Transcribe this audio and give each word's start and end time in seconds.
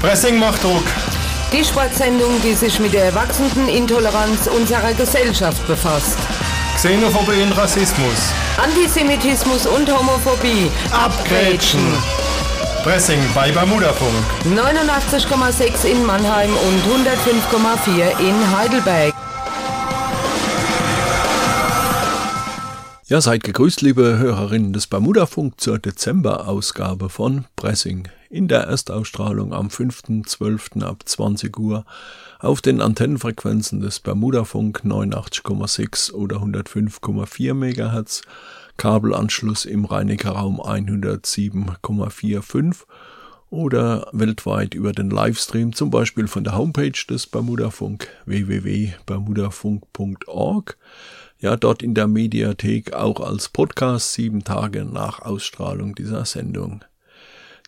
Pressing 0.00 0.38
macht 0.38 0.62
Druck. 0.62 0.84
Die 1.52 1.64
Sportsendung, 1.64 2.40
die 2.42 2.54
sich 2.54 2.78
mit 2.78 2.92
der 2.92 3.12
wachsenden 3.16 3.68
Intoleranz 3.68 4.46
unserer 4.46 4.92
Gesellschaft 4.94 5.66
befasst. 5.66 6.16
Xenophobie 6.76 7.42
und 7.42 7.56
Rassismus. 7.58 8.32
Antisemitismus 8.62 9.66
und 9.66 9.90
Homophobie. 9.90 10.70
Abgrätschen. 10.92 11.80
Pressing 12.84 13.18
bei 13.34 13.50
Bermudafunk. 13.50 14.12
89,6 14.44 15.84
in 15.84 16.06
Mannheim 16.06 16.50
und 16.50 17.06
105,4 17.06 18.20
in 18.20 18.56
Heidelberg. 18.56 19.14
Ja, 23.08 23.20
seid 23.20 23.42
gegrüßt, 23.42 23.80
liebe 23.80 24.18
Hörerinnen 24.18 24.72
des 24.72 24.86
Bermudafunk 24.86 25.60
zur 25.60 25.80
Dezemberausgabe 25.80 27.08
von 27.08 27.46
Pressing 27.56 28.06
in 28.30 28.48
der 28.48 28.60
Erstausstrahlung 28.60 29.52
am 29.54 29.68
5.12. 29.68 30.82
ab 30.82 31.02
20 31.04 31.58
Uhr 31.58 31.84
auf 32.38 32.60
den 32.60 32.80
Antennenfrequenzen 32.80 33.80
des 33.80 33.98
Bermudafunk 34.00 34.82
89,6 34.84 36.12
oder 36.12 36.38
105,4 36.38 37.54
MHz, 37.54 38.22
Kabelanschluss 38.76 39.64
im 39.64 39.84
Rheiniger 39.84 40.30
Raum 40.32 40.60
107,45 40.60 42.84
oder 43.50 44.08
weltweit 44.12 44.74
über 44.74 44.92
den 44.92 45.08
Livestream, 45.10 45.72
zum 45.72 45.90
Beispiel 45.90 46.28
von 46.28 46.44
der 46.44 46.56
Homepage 46.56 46.92
des 47.08 47.26
Bermudafunk 47.26 48.06
www.bermudafunk.org 48.26 50.76
ja 51.40 51.56
dort 51.56 51.82
in 51.82 51.94
der 51.94 52.08
Mediathek 52.08 52.92
auch 52.92 53.20
als 53.20 53.48
Podcast 53.48 54.12
sieben 54.12 54.44
Tage 54.44 54.84
nach 54.84 55.22
Ausstrahlung 55.22 55.94
dieser 55.94 56.24
Sendung. 56.24 56.84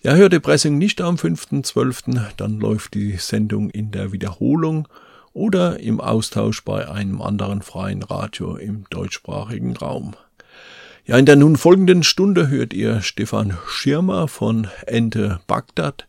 Ja, 0.02 0.14
hört 0.14 0.32
die 0.32 0.40
Pressing 0.40 0.78
nicht 0.78 1.02
am 1.02 1.16
5.12., 1.16 2.22
dann 2.38 2.58
läuft 2.58 2.94
die 2.94 3.18
Sendung 3.18 3.68
in 3.68 3.90
der 3.90 4.12
Wiederholung 4.12 4.88
oder 5.34 5.78
im 5.78 6.00
Austausch 6.00 6.64
bei 6.64 6.88
einem 6.88 7.20
anderen 7.20 7.60
freien 7.60 8.02
Radio 8.02 8.56
im 8.56 8.86
deutschsprachigen 8.88 9.76
Raum. 9.76 10.16
Ja, 11.04 11.18
in 11.18 11.26
der 11.26 11.36
nun 11.36 11.58
folgenden 11.58 12.02
Stunde 12.02 12.48
hört 12.48 12.72
ihr 12.72 13.02
Stefan 13.02 13.58
Schirmer 13.68 14.26
von 14.26 14.68
Ente 14.86 15.40
Bagdad, 15.46 16.08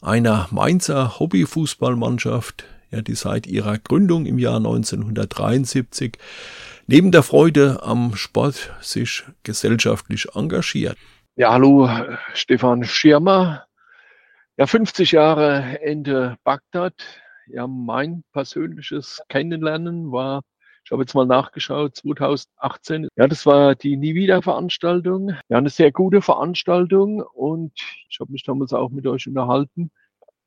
einer 0.00 0.46
Mainzer 0.52 1.18
Hobbyfußballmannschaft, 1.18 2.62
ja, 2.92 3.02
die 3.02 3.16
seit 3.16 3.48
ihrer 3.48 3.76
Gründung 3.76 4.24
im 4.24 4.38
Jahr 4.38 4.58
1973 4.58 6.16
neben 6.86 7.10
der 7.10 7.24
Freude 7.24 7.82
am 7.82 8.14
Sport 8.14 8.70
sich 8.80 9.24
gesellschaftlich 9.42 10.28
engagiert. 10.36 10.96
Ja, 11.34 11.50
hallo, 11.50 11.88
Stefan 12.34 12.84
Schirmer. 12.84 13.64
Ja, 14.58 14.66
50 14.66 15.12
Jahre 15.12 15.80
Ende 15.80 16.36
Bagdad. 16.44 16.92
Ja, 17.46 17.66
mein 17.66 18.22
persönliches 18.32 19.22
Kennenlernen 19.30 20.12
war, 20.12 20.42
ich 20.84 20.90
habe 20.90 21.04
jetzt 21.04 21.14
mal 21.14 21.24
nachgeschaut, 21.24 21.96
2018. 21.96 23.08
Ja, 23.16 23.28
das 23.28 23.46
war 23.46 23.74
die 23.74 23.96
Nie 23.96 24.14
wieder 24.14 24.42
Veranstaltung. 24.42 25.30
Ja, 25.48 25.56
eine 25.56 25.70
sehr 25.70 25.90
gute 25.90 26.20
Veranstaltung 26.20 27.22
und 27.22 27.72
ich 28.10 28.20
habe 28.20 28.30
mich 28.30 28.42
damals 28.42 28.74
auch 28.74 28.90
mit 28.90 29.06
euch 29.06 29.26
unterhalten. 29.26 29.90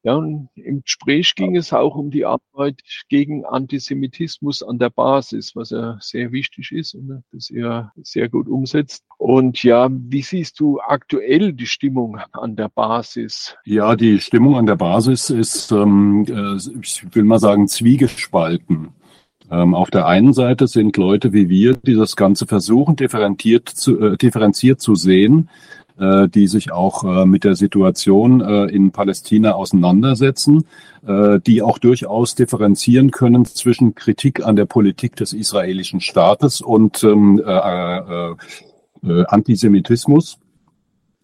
Ja, 0.06 0.18
und 0.18 0.50
im 0.54 0.84
Gespräch 0.84 1.34
ging 1.34 1.56
es 1.56 1.74
auch 1.74 1.96
um 1.96 2.12
die 2.12 2.26
Arbeit 2.26 2.80
gegen 3.10 3.44
Antisemitismus 3.44 4.62
an 4.62 4.78
der 4.78 4.92
Basis, 4.92 5.56
was 5.56 5.72
ja 5.72 5.98
sehr 6.00 6.32
wichtig 6.32 6.72
ist 6.72 6.94
und 6.94 7.24
das 7.32 7.50
ihr 7.50 7.92
sehr 8.04 8.30
gut 8.30 8.48
umsetzt. 8.48 9.04
Und 9.18 9.64
ja, 9.64 9.90
wie 9.92 10.22
siehst 10.22 10.60
du 10.60 10.80
aktuell 10.80 11.54
die 11.54 11.66
Stimmung 11.66 12.20
an 12.34 12.56
der 12.56 12.70
Basis? 12.70 13.56
Ja, 13.66 13.96
die 13.96 14.20
Stimmung 14.20 14.58
an 14.58 14.68
der 14.68 14.76
Basis 14.76 15.32
ist, 15.32 15.72
ähm, 15.72 16.24
äh, 16.30 16.58
ich 16.84 17.04
will 17.16 17.24
mal 17.24 17.40
sagen, 17.40 17.68
zwiegespalten. 17.68 18.90
Ähm, 19.50 19.74
auf 19.74 19.90
der 19.90 20.06
einen 20.06 20.34
Seite 20.34 20.68
sind 20.68 20.98
Leute 20.98 21.34
wie 21.34 21.50
wir, 21.50 21.74
die 21.78 21.96
das 21.96 22.16
Ganze 22.16 22.46
versuchen, 22.46 22.96
differenziert 22.96 23.70
zu, 23.70 24.00
äh, 24.00 24.18
differenziert 24.18 24.82
zu 24.82 24.94
sehen, 24.94 25.50
die 25.98 26.48
sich 26.48 26.72
auch 26.72 27.04
äh, 27.04 27.26
mit 27.26 27.44
der 27.46 27.56
Situation 27.56 28.42
äh, 28.42 28.66
in 28.66 28.92
Palästina 28.92 29.54
auseinandersetzen, 29.54 30.66
äh, 31.08 31.40
die 31.40 31.62
auch 31.62 31.78
durchaus 31.78 32.36
differenzieren 32.36 33.12
können 33.12 33.46
zwischen 33.46 33.96
Kritik 33.96 34.46
an 34.46 34.56
der 34.56 34.66
Politik 34.66 35.16
des 35.16 35.32
israelischen 35.32 36.02
Staates 36.02 36.60
und 36.60 37.04
ähm, 37.04 37.42
äh, 37.46 37.98
äh, 37.98 38.36
äh 39.06 39.26
Antisemitismus 39.28 40.40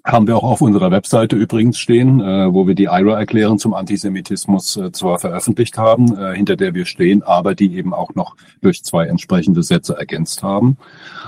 haben 0.03 0.28
wir 0.28 0.38
auch 0.38 0.44
auf 0.44 0.62
unserer 0.62 0.91
Webseite 0.91 1.35
übrigens 1.35 1.78
stehen, 1.78 2.22
äh, 2.22 2.53
wo 2.53 2.67
wir 2.67 2.75
die 2.75 2.85
IRA-Erklärung 2.85 3.59
zum 3.59 3.73
Antisemitismus 3.73 4.78
äh, 4.78 4.91
zwar 4.91 5.19
veröffentlicht 5.19 5.78
haben, 5.78 6.17
äh, 6.17 6.35
hinter 6.35 6.56
der 6.56 6.73
wir 6.73 6.85
stehen, 6.85 7.22
aber 7.23 7.56
die 7.56 7.75
eben 7.75 7.94
auch 7.94 8.16
noch 8.16 8.35
durch 8.62 8.84
zwei 8.84 9.06
entsprechende 9.06 9.63
Sätze 9.63 9.95
ergänzt 9.97 10.44
haben. 10.44 10.78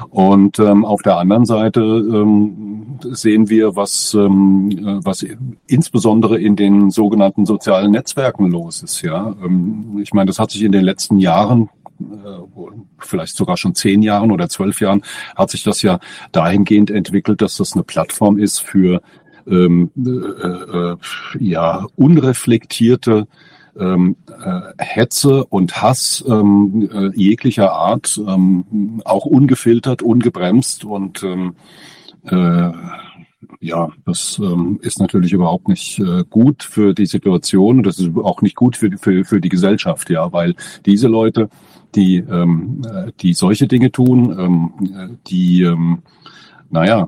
Und 0.09 0.59
ähm, 0.59 0.85
auf 0.85 1.01
der 1.03 1.17
anderen 1.17 1.45
Seite 1.45 1.81
ähm, 1.81 2.99
sehen 3.01 3.49
wir, 3.49 3.75
was, 3.75 4.13
ähm, 4.13 4.71
äh, 4.71 5.05
was 5.05 5.25
insbesondere 5.67 6.39
in 6.39 6.55
den 6.55 6.89
sogenannten 6.89 7.45
sozialen 7.45 7.91
Netzwerken 7.91 8.49
los 8.49 8.81
ist. 8.81 9.01
Ja, 9.01 9.35
ähm, 9.43 9.99
ich 10.01 10.13
meine, 10.13 10.27
das 10.27 10.39
hat 10.39 10.51
sich 10.51 10.63
in 10.63 10.71
den 10.71 10.83
letzten 10.83 11.19
Jahren 11.19 11.69
vielleicht 12.99 13.35
sogar 13.35 13.57
schon 13.57 13.75
zehn 13.75 14.01
Jahren 14.01 14.31
oder 14.31 14.49
zwölf 14.49 14.81
Jahren, 14.81 15.03
hat 15.35 15.49
sich 15.51 15.63
das 15.63 15.81
ja 15.81 15.99
dahingehend 16.31 16.89
entwickelt, 16.91 17.41
dass 17.41 17.57
das 17.57 17.73
eine 17.73 17.83
Plattform 17.83 18.37
ist 18.37 18.59
für 18.59 19.01
ähm, 19.47 19.91
äh, 19.97 20.47
äh, 20.89 20.97
ja 21.39 21.85
unreflektierte 21.95 23.27
ähm, 23.77 24.15
äh, 24.27 24.61
Hetze 24.77 25.45
und 25.45 25.81
Hass 25.81 26.23
ähm, 26.27 26.89
äh, 26.93 27.11
jeglicher 27.15 27.71
Art, 27.71 28.19
ähm, 28.25 29.01
auch 29.05 29.25
ungefiltert, 29.25 30.01
ungebremst 30.01 30.85
und 30.85 31.23
ähm, 31.23 31.55
äh, 32.25 32.71
ja, 33.59 33.89
das 34.05 34.39
ähm, 34.39 34.79
ist 34.81 34.99
natürlich 34.99 35.33
überhaupt 35.33 35.67
nicht 35.67 35.99
äh, 35.99 36.23
gut 36.29 36.63
für 36.63 36.93
die 36.93 37.05
Situation. 37.05 37.83
Das 37.83 37.99
ist 37.99 38.15
auch 38.17 38.41
nicht 38.41 38.55
gut 38.55 38.77
für, 38.77 38.89
für, 38.97 39.25
für 39.25 39.41
die 39.41 39.49
Gesellschaft, 39.49 40.09
ja, 40.09 40.31
weil 40.31 40.55
diese 40.85 41.07
Leute 41.07 41.49
die, 41.95 42.17
ähm, 42.17 42.81
äh, 42.85 43.11
die 43.21 43.33
solche 43.33 43.67
Dinge 43.67 43.91
tun, 43.91 44.35
ähm, 44.37 45.17
die, 45.27 45.63
ähm, 45.63 45.99
naja, 46.69 47.07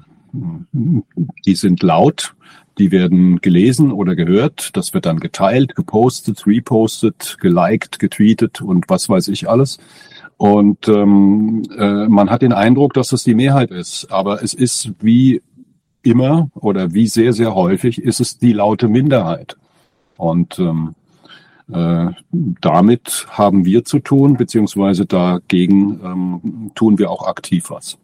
die 1.45 1.55
sind 1.55 1.81
laut, 1.81 2.35
die 2.77 2.91
werden 2.91 3.39
gelesen 3.39 3.91
oder 3.91 4.15
gehört, 4.15 4.75
das 4.75 4.93
wird 4.93 5.05
dann 5.05 5.19
geteilt, 5.19 5.75
gepostet, 5.75 6.45
repostet, 6.45 7.37
geliked, 7.39 7.99
getweetet 7.99 8.61
und 8.61 8.89
was 8.89 9.07
weiß 9.07 9.29
ich 9.29 9.49
alles. 9.49 9.79
Und 10.37 10.87
ähm, 10.89 11.63
äh, 11.77 12.07
man 12.07 12.29
hat 12.29 12.41
den 12.41 12.51
Eindruck, 12.51 12.93
dass 12.93 13.07
das 13.07 13.23
die 13.23 13.35
Mehrheit 13.35 13.71
ist. 13.71 14.11
Aber 14.11 14.43
es 14.43 14.53
ist 14.53 14.91
wie 14.99 15.41
immer 16.03 16.49
oder 16.55 16.93
wie 16.93 17.07
sehr, 17.07 17.31
sehr 17.31 17.55
häufig 17.55 18.01
ist 18.01 18.19
es 18.19 18.37
die 18.37 18.53
laute 18.53 18.89
Minderheit. 18.89 19.55
Und 20.17 20.59
ähm, 20.59 20.95
äh, 21.71 22.11
damit 22.61 23.27
haben 23.29 23.65
wir 23.65 23.85
zu 23.85 23.99
tun, 23.99 24.37
beziehungsweise 24.37 25.05
dagegen 25.05 25.99
ähm, 26.03 26.71
tun 26.75 26.99
wir 26.99 27.09
auch 27.09 27.27
aktiv 27.27 27.69
was. 27.69 27.97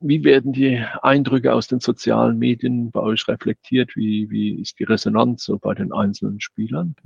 Wie 0.00 0.24
werden 0.24 0.52
die 0.52 0.84
Eindrücke 1.02 1.52
aus 1.52 1.68
den 1.68 1.80
sozialen 1.80 2.38
Medien 2.38 2.90
bei 2.90 3.00
euch 3.00 3.26
reflektiert? 3.28 3.94
Wie, 3.94 4.28
wie 4.30 4.60
ist 4.60 4.78
die 4.80 4.84
Resonanz 4.84 5.44
so 5.44 5.58
bei 5.58 5.74
den 5.74 5.92
einzelnen 5.92 6.40
Spielern? 6.40 6.96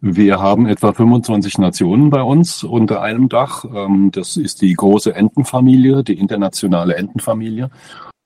Wir 0.00 0.38
haben 0.38 0.66
etwa 0.66 0.92
25 0.92 1.58
Nationen 1.58 2.10
bei 2.10 2.22
uns 2.22 2.62
unter 2.62 3.02
einem 3.02 3.28
Dach. 3.28 3.64
Ähm, 3.64 4.10
das 4.12 4.36
ist 4.36 4.62
die 4.62 4.72
große 4.72 5.14
Entenfamilie, 5.14 6.04
die 6.04 6.18
internationale 6.18 6.94
Entenfamilie. 6.94 7.70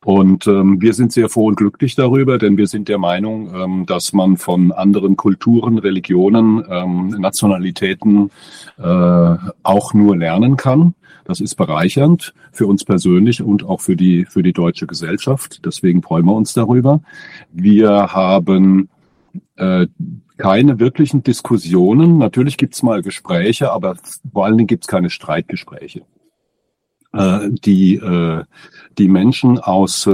Und 0.05 0.49
ähm, 0.49 0.81
wir 0.81 0.95
sind 0.95 1.13
sehr 1.13 1.29
froh 1.29 1.47
und 1.47 1.57
glücklich 1.57 1.95
darüber, 1.95 2.37
denn 2.39 2.57
wir 2.57 2.67
sind 2.67 2.89
der 2.89 2.99
Meinung, 2.99 3.55
ähm, 3.55 3.87
dass 3.87 4.13
man 4.13 4.37
von 4.37 4.73
anderen 4.73 5.17
Kulturen, 5.17 5.79
Religionen, 5.79 6.65
ähm, 6.69 7.09
Nationalitäten 7.19 8.31
äh, 8.79 9.37
auch 9.63 9.95
nur 9.95 10.17
lernen 10.17 10.57
kann. 10.57 10.95
Das 11.25 11.41
ist 11.41 11.55
bereichernd 11.55 12.35
für 12.51 12.67
uns 12.67 12.85
persönlich 12.85 13.43
und 13.43 13.65
auch 13.65 13.81
für 13.81 13.95
die, 13.95 14.25
für 14.25 14.43
die 14.43 14.53
deutsche 14.53 14.89
Gesellschaft. 14.89 15.61
Deswegen 15.65 16.03
freuen 16.03 16.25
wir 16.25 16.35
uns 16.35 16.53
darüber. 16.53 17.01
Wir 17.53 18.13
haben 18.13 18.89
äh, 19.55 19.87
keine 20.37 20.81
wirklichen 20.81 21.23
Diskussionen. 21.23 22.19
Natürlich 22.19 22.57
gibt's 22.57 22.83
mal 22.83 23.03
Gespräche, 23.03 23.71
aber 23.71 23.95
vor 24.33 24.47
allen 24.47 24.59
Dingen 24.59 24.67
gibt's 24.67 24.89
keine 24.89 25.11
Streitgespräche 25.11 26.03
äh, 27.13 27.51
die, 27.51 27.97
äh, 27.97 28.45
die 28.99 29.09
Menschen 29.09 29.59
aus, 29.59 30.07
äh, 30.07 30.11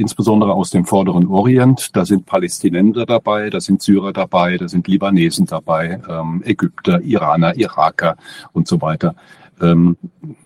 insbesondere 0.00 0.52
aus 0.52 0.70
dem 0.70 0.84
vorderen 0.84 1.26
Orient, 1.26 1.96
da 1.96 2.04
sind 2.04 2.26
Palästinenser 2.26 3.06
dabei, 3.06 3.50
da 3.50 3.60
sind 3.60 3.82
Syrer 3.82 4.12
dabei, 4.12 4.56
da 4.56 4.68
sind 4.68 4.88
Libanesen 4.88 5.46
dabei, 5.46 6.00
ähm, 6.08 6.42
Ägypter, 6.44 7.00
Iraner, 7.02 7.56
Iraker 7.56 8.16
und 8.52 8.68
so 8.68 8.80
weiter. 8.80 9.14
Ähm, 9.60 9.96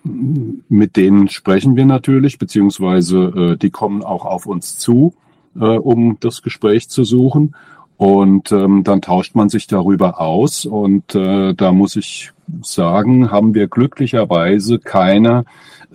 mit 0.03 0.95
denen 0.95 1.27
sprechen 1.29 1.75
wir 1.75 1.85
natürlich, 1.85 2.37
beziehungsweise 2.37 3.53
äh, 3.53 3.57
die 3.57 3.71
kommen 3.71 4.03
auch 4.03 4.25
auf 4.25 4.45
uns 4.45 4.77
zu, 4.77 5.13
äh, 5.59 5.63
um 5.63 6.17
das 6.19 6.41
Gespräch 6.41 6.89
zu 6.89 7.03
suchen. 7.03 7.55
Und 7.97 8.51
ähm, 8.51 8.83
dann 8.83 9.01
tauscht 9.01 9.35
man 9.35 9.49
sich 9.49 9.67
darüber 9.67 10.21
aus. 10.21 10.65
Und 10.65 11.15
äh, 11.15 11.53
da 11.53 11.71
muss 11.71 11.95
ich 11.95 12.31
sagen, 12.61 13.31
haben 13.31 13.53
wir 13.53 13.67
glücklicherweise 13.67 14.79
keine 14.79 15.45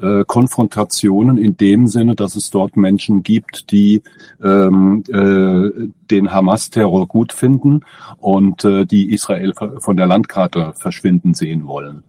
äh, 0.01 0.25
Konfrontationen 0.27 1.39
in 1.39 1.57
dem 1.57 1.87
Sinne, 1.87 2.17
dass 2.17 2.35
es 2.35 2.51
dort 2.51 2.77
Menschen 2.77 3.23
gibt, 3.23 3.71
die 3.71 4.03
ähm, 4.43 5.05
äh, 5.09 5.89
den 6.11 6.33
Hamas-Terror 6.33 7.07
gut 7.07 7.33
finden 7.33 7.83
und 8.19 8.65
äh, 8.65 8.85
die 8.85 9.13
Israel 9.13 9.53
von 9.79 9.97
der 9.97 10.07
Landkarte 10.07 10.73
verschwinden 10.77 11.35
sehen 11.35 11.67
wollen. 11.67 12.03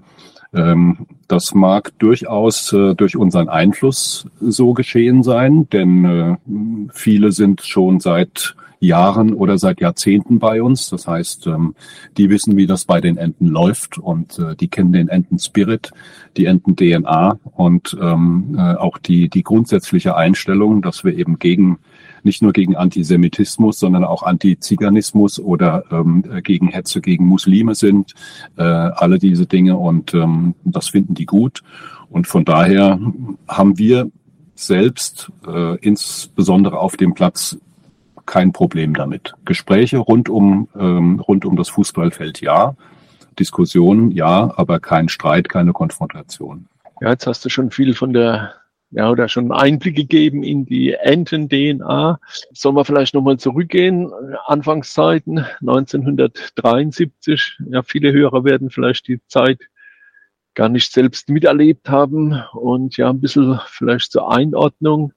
Ähm, 0.54 1.07
das 1.28 1.54
mag 1.54 1.98
durchaus 2.00 2.72
äh, 2.74 2.95
durch 2.95 3.16
unseren 3.16 3.50
Einfluss 3.50 4.28
so 4.40 4.74
geschehen 4.74 5.24
sein, 5.24 5.68
denn 5.72 6.06
äh, 6.06 6.36
viele 6.94 7.31
sind 7.31 7.62
schon 7.62 8.00
seit 8.00 8.56
Jahren 8.83 9.33
oder 9.33 9.57
seit 9.57 9.81
Jahrzehnten 9.81 10.39
bei 10.39 10.62
uns. 10.62 10.89
Das 10.89 11.07
heißt, 11.07 11.47
ähm, 11.47 11.75
die 12.18 12.30
wissen, 12.30 12.57
wie 12.57 12.68
das 12.68 12.85
bei 12.85 13.01
den 13.01 13.18
Enten 13.18 13.47
läuft 13.47 13.97
und 13.97 14.39
äh, 14.39 14.56
die 14.56 14.68
kennen 14.68 14.94
den 14.94 15.07
Enten-Spirit, 15.07 15.91
die 16.38 16.45
Enten-DNA 16.45 17.39
und 17.53 17.97
ähm, 18.01 18.56
äh, 18.57 18.75
auch 18.75 18.97
die, 18.97 19.30
die 19.30 19.44
grundsätzliche 19.44 20.15
Einstellung, 20.15 20.81
dass 20.81 21.03
wir 21.03 21.18
eben 21.18 21.39
gegen 21.39 21.80
nicht 22.24 22.41
nur 22.41 22.53
gegen 22.53 22.75
Antisemitismus, 22.75 23.80
sondern 23.80 24.03
auch 24.03 24.24
Antiziganismus 24.24 25.39
oder 25.39 25.83
ähm, 25.91 26.24
gegen 26.44 26.69
Hetze 26.69 27.01
gegen 27.01 27.25
Muslime 27.27 27.75
sind, 27.75 28.13
äh, 28.57 28.63
alle 28.63 29.19
diese 29.19 29.45
Dinge 29.45 29.77
und 29.77 30.13
ähm, 30.13 30.56
das 30.63 30.89
finden 30.89 31.13
die 31.13 31.25
gut. 31.25 31.63
Und 32.09 32.27
von 32.27 32.45
daher 32.45 33.00
haben 33.47 33.77
wir 33.77 34.09
selbst 34.56 35.31
äh, 35.47 35.77
insbesondere 35.80 36.80
auf 36.80 36.95
dem 36.95 37.13
Platz 37.13 37.57
kein 38.25 38.52
Problem 38.52 38.94
damit. 38.94 39.34
Gespräche 39.46 39.98
rund 39.98 40.30
um, 40.30 40.70
ähm, 40.78 41.20
rund 41.20 41.46
um 41.46 41.56
das 41.56 41.70
Fußballfeld 41.70 42.42
ja, 42.42 42.75
Diskussionen 43.40 44.12
ja, 44.12 44.54
aber 44.56 44.80
kein 44.80 45.10
Streit, 45.10 45.50
keine 45.50 45.74
Konfrontation. 45.74 46.68
Ja, 47.02 47.10
jetzt 47.12 47.28
hast 47.28 47.44
du 47.44 47.50
schon 47.50 47.72
viel 47.72 47.96
von 47.96 48.14
der, 48.14 48.54
ja, 48.92 49.10
oder 49.10 49.28
schon 49.28 49.52
Einblick 49.52 49.96
gegeben 49.96 50.44
in 50.44 50.66
die 50.66 50.94
Enten-DNA. 50.94 52.20
Sollen 52.54 52.75
wir 52.75 52.86
vielleicht 52.86 53.14
nochmal 53.14 53.38
zurückgehen? 53.38 54.12
Anfangszeiten 54.46 55.46
1973. 55.62 57.58
Ja, 57.69 57.84
viele 57.84 58.14
Hörer 58.14 58.44
werden 58.44 58.69
vielleicht 58.69 59.08
die 59.08 59.19
Zeit 59.28 59.60
gar 60.54 60.69
nicht 60.69 60.92
selbst 60.92 61.30
miterlebt 61.30 61.90
haben 61.90 62.42
und 62.54 62.96
ja, 62.98 63.10
ein 63.10 63.22
bisschen 63.22 63.60
vielleicht 63.66 64.12
zur 64.12 64.31
Einordnung. 64.31 65.14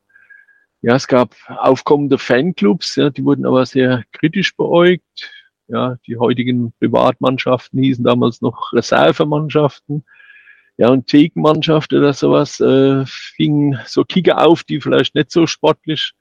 Ja, 0.87 0.94
es 0.94 1.09
gab 1.09 1.35
aufkommende 1.49 2.17
Fanclubs, 2.17 2.94
ja, 2.94 3.11
die 3.11 3.25
wurden 3.25 3.44
aber 3.44 3.67
sehr 3.67 4.05
kritisch 4.12 4.56
beäugt. 4.56 5.03
Ja, 5.67 5.97
die 6.06 6.17
heutigen 6.17 6.73
Privatmannschaften 6.79 7.83
hießen 7.83 8.05
damals 8.05 8.41
noch 8.41 8.73
Reservemannschaften. 8.73 10.05
Ja, 10.77 10.91
und 10.91 11.09
Thekenmannschaft 11.09 11.93
oder 11.93 12.12
sowas 12.12 12.61
äh, 12.61 13.05
fingen 13.05 13.81
so 13.85 14.05
Kicker 14.05 14.47
auf, 14.47 14.62
die 14.62 14.81
vielleicht 14.81 15.17
nicht 15.17 15.33
so 15.33 15.49
sportlich 15.49 16.12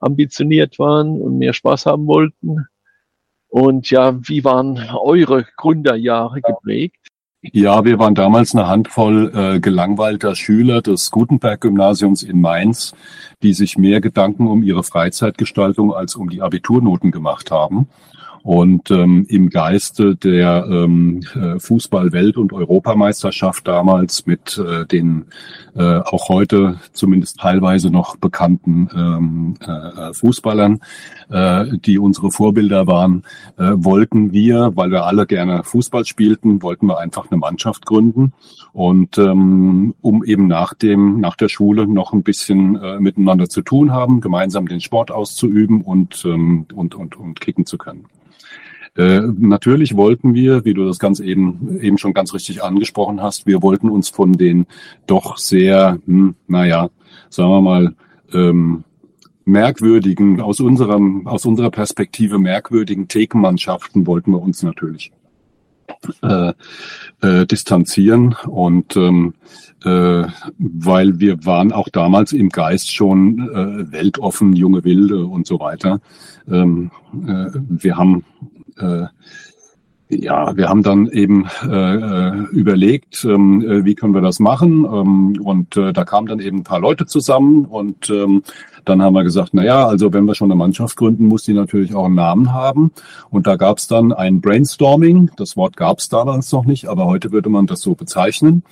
ambitioniert 0.00 0.78
waren 0.78 1.20
und 1.20 1.36
mehr 1.36 1.52
Spaß 1.52 1.84
haben 1.84 2.06
wollten. 2.06 2.64
Und 3.48 3.90
ja, 3.90 4.18
wie 4.26 4.42
waren 4.42 4.78
eure 4.94 5.44
Gründerjahre 5.58 6.40
geprägt? 6.40 7.08
Ja, 7.52 7.84
wir 7.84 7.98
waren 7.98 8.14
damals 8.14 8.54
eine 8.54 8.68
Handvoll 8.68 9.30
äh, 9.34 9.60
gelangweilter 9.60 10.34
Schüler 10.34 10.80
des 10.80 11.10
Gutenberg-Gymnasiums 11.10 12.22
in 12.22 12.40
Mainz, 12.40 12.94
die 13.42 13.52
sich 13.52 13.76
mehr 13.76 14.00
Gedanken 14.00 14.46
um 14.46 14.62
ihre 14.62 14.82
Freizeitgestaltung 14.82 15.92
als 15.92 16.14
um 16.14 16.30
die 16.30 16.40
Abiturnoten 16.40 17.10
gemacht 17.10 17.50
haben. 17.50 17.88
Und 18.44 18.90
ähm, 18.90 19.24
im 19.30 19.48
Geiste 19.48 20.16
der 20.16 20.66
ähm, 20.70 21.22
äh, 21.34 21.58
Fußball-Welt- 21.58 22.36
und 22.36 22.52
Europameisterschaft 22.52 23.66
damals 23.66 24.26
mit 24.26 24.58
äh, 24.58 24.84
den 24.84 25.24
äh, 25.74 26.00
auch 26.00 26.28
heute 26.28 26.78
zumindest 26.92 27.40
teilweise 27.40 27.90
noch 27.90 28.16
bekannten 28.16 28.90
ähm, 28.94 29.54
äh, 29.66 30.12
Fußballern, 30.12 30.80
äh, 31.30 31.78
die 31.78 31.98
unsere 31.98 32.30
Vorbilder 32.30 32.86
waren, 32.86 33.22
äh, 33.56 33.70
wollten 33.76 34.32
wir, 34.32 34.72
weil 34.74 34.90
wir 34.90 35.06
alle 35.06 35.26
gerne 35.26 35.64
Fußball 35.64 36.04
spielten, 36.04 36.60
wollten 36.60 36.84
wir 36.86 36.98
einfach 36.98 37.30
eine 37.30 37.38
Mannschaft 37.38 37.86
gründen. 37.86 38.34
Und 38.74 39.16
ähm, 39.16 39.94
um 40.02 40.22
eben 40.22 40.48
nach 40.48 40.74
dem, 40.74 41.18
nach 41.18 41.36
der 41.36 41.48
Schule 41.48 41.86
noch 41.86 42.12
ein 42.12 42.22
bisschen 42.22 42.76
äh, 42.76 43.00
miteinander 43.00 43.48
zu 43.48 43.62
tun 43.62 43.90
haben, 43.90 44.20
gemeinsam 44.20 44.68
den 44.68 44.82
Sport 44.82 45.10
auszuüben 45.10 45.80
und, 45.80 46.26
ähm, 46.26 46.66
und, 46.74 46.94
und, 46.94 47.16
und 47.16 47.40
kicken 47.40 47.64
zu 47.64 47.78
können. 47.78 48.04
Äh, 48.96 49.22
natürlich 49.38 49.96
wollten 49.96 50.34
wir, 50.34 50.64
wie 50.64 50.74
du 50.74 50.86
das 50.86 50.98
ganz 50.98 51.18
eben, 51.18 51.80
eben 51.80 51.98
schon 51.98 52.14
ganz 52.14 52.32
richtig 52.32 52.62
angesprochen 52.62 53.20
hast, 53.20 53.46
wir 53.46 53.62
wollten 53.62 53.88
uns 53.88 54.08
von 54.08 54.34
den 54.34 54.66
doch 55.06 55.36
sehr, 55.36 55.98
hm, 56.06 56.36
naja, 56.46 56.90
sagen 57.28 57.50
wir 57.50 57.60
mal, 57.60 57.94
ähm, 58.32 58.84
merkwürdigen, 59.44 60.40
aus 60.40 60.60
unserem, 60.60 61.26
aus 61.26 61.44
unserer 61.44 61.70
Perspektive 61.70 62.38
merkwürdigen 62.38 63.08
Thekenmannschaften 63.08 64.06
wollten 64.06 64.30
wir 64.30 64.40
uns 64.40 64.62
natürlich 64.62 65.12
äh, 66.22 66.52
äh, 67.20 67.46
distanzieren 67.46 68.36
und 68.46 68.96
ähm, 68.96 69.34
äh, 69.84 70.24
weil 70.58 71.20
wir 71.20 71.44
waren 71.44 71.72
auch 71.72 71.88
damals 71.88 72.32
im 72.32 72.48
Geist 72.48 72.94
schon 72.94 73.50
äh, 73.50 73.92
weltoffen, 73.92 74.54
junge 74.54 74.84
Wilde 74.84 75.26
und 75.26 75.46
so 75.46 75.60
weiter. 75.60 76.00
Ähm, 76.48 76.90
äh, 77.26 77.50
wir 77.68 77.96
haben 77.96 78.24
äh, 78.78 79.06
ja, 80.10 80.56
wir 80.56 80.68
haben 80.68 80.82
dann 80.82 81.08
eben 81.08 81.46
äh, 81.62 82.38
überlegt, 82.52 83.24
ähm, 83.24 83.62
äh, 83.62 83.84
wie 83.84 83.94
können 83.94 84.14
wir 84.14 84.20
das 84.20 84.38
machen. 84.38 84.84
Ähm, 84.84 85.40
und 85.42 85.76
äh, 85.76 85.92
da 85.92 86.04
kamen 86.04 86.28
dann 86.28 86.40
eben 86.40 86.58
ein 86.58 86.64
paar 86.64 86.80
Leute 86.80 87.06
zusammen 87.06 87.64
und 87.64 88.10
ähm, 88.10 88.42
dann 88.84 89.02
haben 89.02 89.14
wir 89.14 89.24
gesagt, 89.24 89.50
na 89.52 89.64
ja, 89.64 89.86
also 89.86 90.12
wenn 90.12 90.26
wir 90.26 90.34
schon 90.34 90.50
eine 90.50 90.58
Mannschaft 90.58 90.96
gründen, 90.96 91.26
muss 91.26 91.44
die 91.44 91.54
natürlich 91.54 91.94
auch 91.94 92.04
einen 92.04 92.16
Namen 92.16 92.52
haben. 92.52 92.92
Und 93.30 93.46
da 93.46 93.56
gab 93.56 93.78
es 93.78 93.86
dann 93.86 94.12
ein 94.12 94.42
Brainstorming. 94.42 95.30
Das 95.36 95.56
Wort 95.56 95.76
gab 95.76 95.98
es 95.98 96.10
damals 96.10 96.52
noch 96.52 96.66
nicht, 96.66 96.86
aber 96.86 97.06
heute 97.06 97.32
würde 97.32 97.48
man 97.48 97.66
das 97.66 97.80
so 97.80 97.94
bezeichnen. 97.94 98.62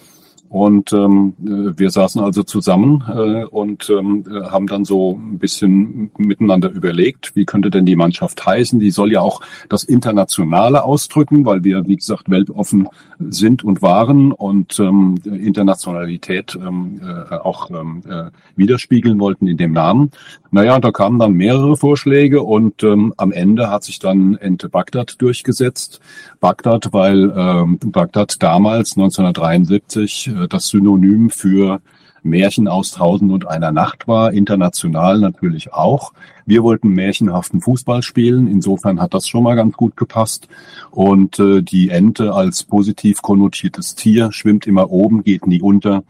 Und 0.52 0.92
ähm, 0.92 1.32
äh, 1.42 1.78
wir 1.78 1.88
saßen 1.88 2.20
also 2.20 2.42
zusammen 2.42 3.02
äh, 3.08 3.44
und 3.46 3.88
ähm, 3.88 4.22
haben 4.50 4.66
dann 4.66 4.84
so 4.84 5.18
ein 5.18 5.38
bisschen 5.38 6.10
miteinander 6.18 6.70
überlegt, 6.70 7.34
wie 7.34 7.46
könnte 7.46 7.70
denn 7.70 7.86
die 7.86 7.96
Mannschaft 7.96 8.44
heißen. 8.44 8.78
Die 8.78 8.90
soll 8.90 9.12
ja 9.12 9.22
auch 9.22 9.40
das 9.70 9.82
Internationale 9.82 10.84
ausdrücken, 10.84 11.46
weil 11.46 11.64
wir, 11.64 11.86
wie 11.86 11.96
gesagt, 11.96 12.28
weltoffen 12.28 12.86
sind 13.18 13.64
und 13.64 13.80
waren 13.80 14.30
und 14.30 14.78
ähm, 14.78 15.14
Internationalität 15.24 16.54
ähm, 16.54 17.00
äh, 17.02 17.34
auch 17.34 17.70
ähm, 17.70 18.02
äh, 18.06 18.24
widerspiegeln 18.54 19.18
wollten 19.20 19.46
in 19.46 19.56
dem 19.56 19.72
Namen. 19.72 20.10
Naja, 20.50 20.78
da 20.80 20.92
kamen 20.92 21.18
dann 21.18 21.32
mehrere 21.32 21.78
Vorschläge 21.78 22.42
und 22.42 22.82
ähm, 22.82 23.14
am 23.16 23.32
Ende 23.32 23.70
hat 23.70 23.84
sich 23.84 24.00
dann 24.00 24.36
Ente 24.36 24.68
Bagdad 24.68 25.14
durchgesetzt. 25.22 26.00
Bagdad, 26.42 26.92
weil 26.92 27.32
ähm, 27.36 27.78
Bagdad 27.80 28.42
damals 28.42 28.96
1973 28.96 30.26
äh, 30.26 30.48
das 30.48 30.66
Synonym 30.66 31.30
für 31.30 31.80
Märchen 32.24 32.66
aus 32.66 32.90
Tausend 32.90 33.30
und 33.30 33.46
einer 33.46 33.70
Nacht 33.70 34.08
war, 34.08 34.32
international 34.32 35.20
natürlich 35.20 35.72
auch. 35.72 36.12
Wir 36.44 36.64
wollten 36.64 36.88
märchenhaften 36.88 37.60
Fußball 37.60 38.02
spielen, 38.02 38.48
insofern 38.48 39.00
hat 39.00 39.14
das 39.14 39.28
schon 39.28 39.44
mal 39.44 39.54
ganz 39.54 39.76
gut 39.76 39.96
gepasst. 39.96 40.48
Und 40.90 41.38
äh, 41.38 41.62
die 41.62 41.90
Ente 41.90 42.34
als 42.34 42.64
positiv 42.64 43.22
konnotiertes 43.22 43.94
Tier 43.94 44.32
schwimmt 44.32 44.66
immer 44.66 44.90
oben, 44.90 45.22
geht 45.22 45.46
nie 45.46 45.62
unter. 45.62 46.02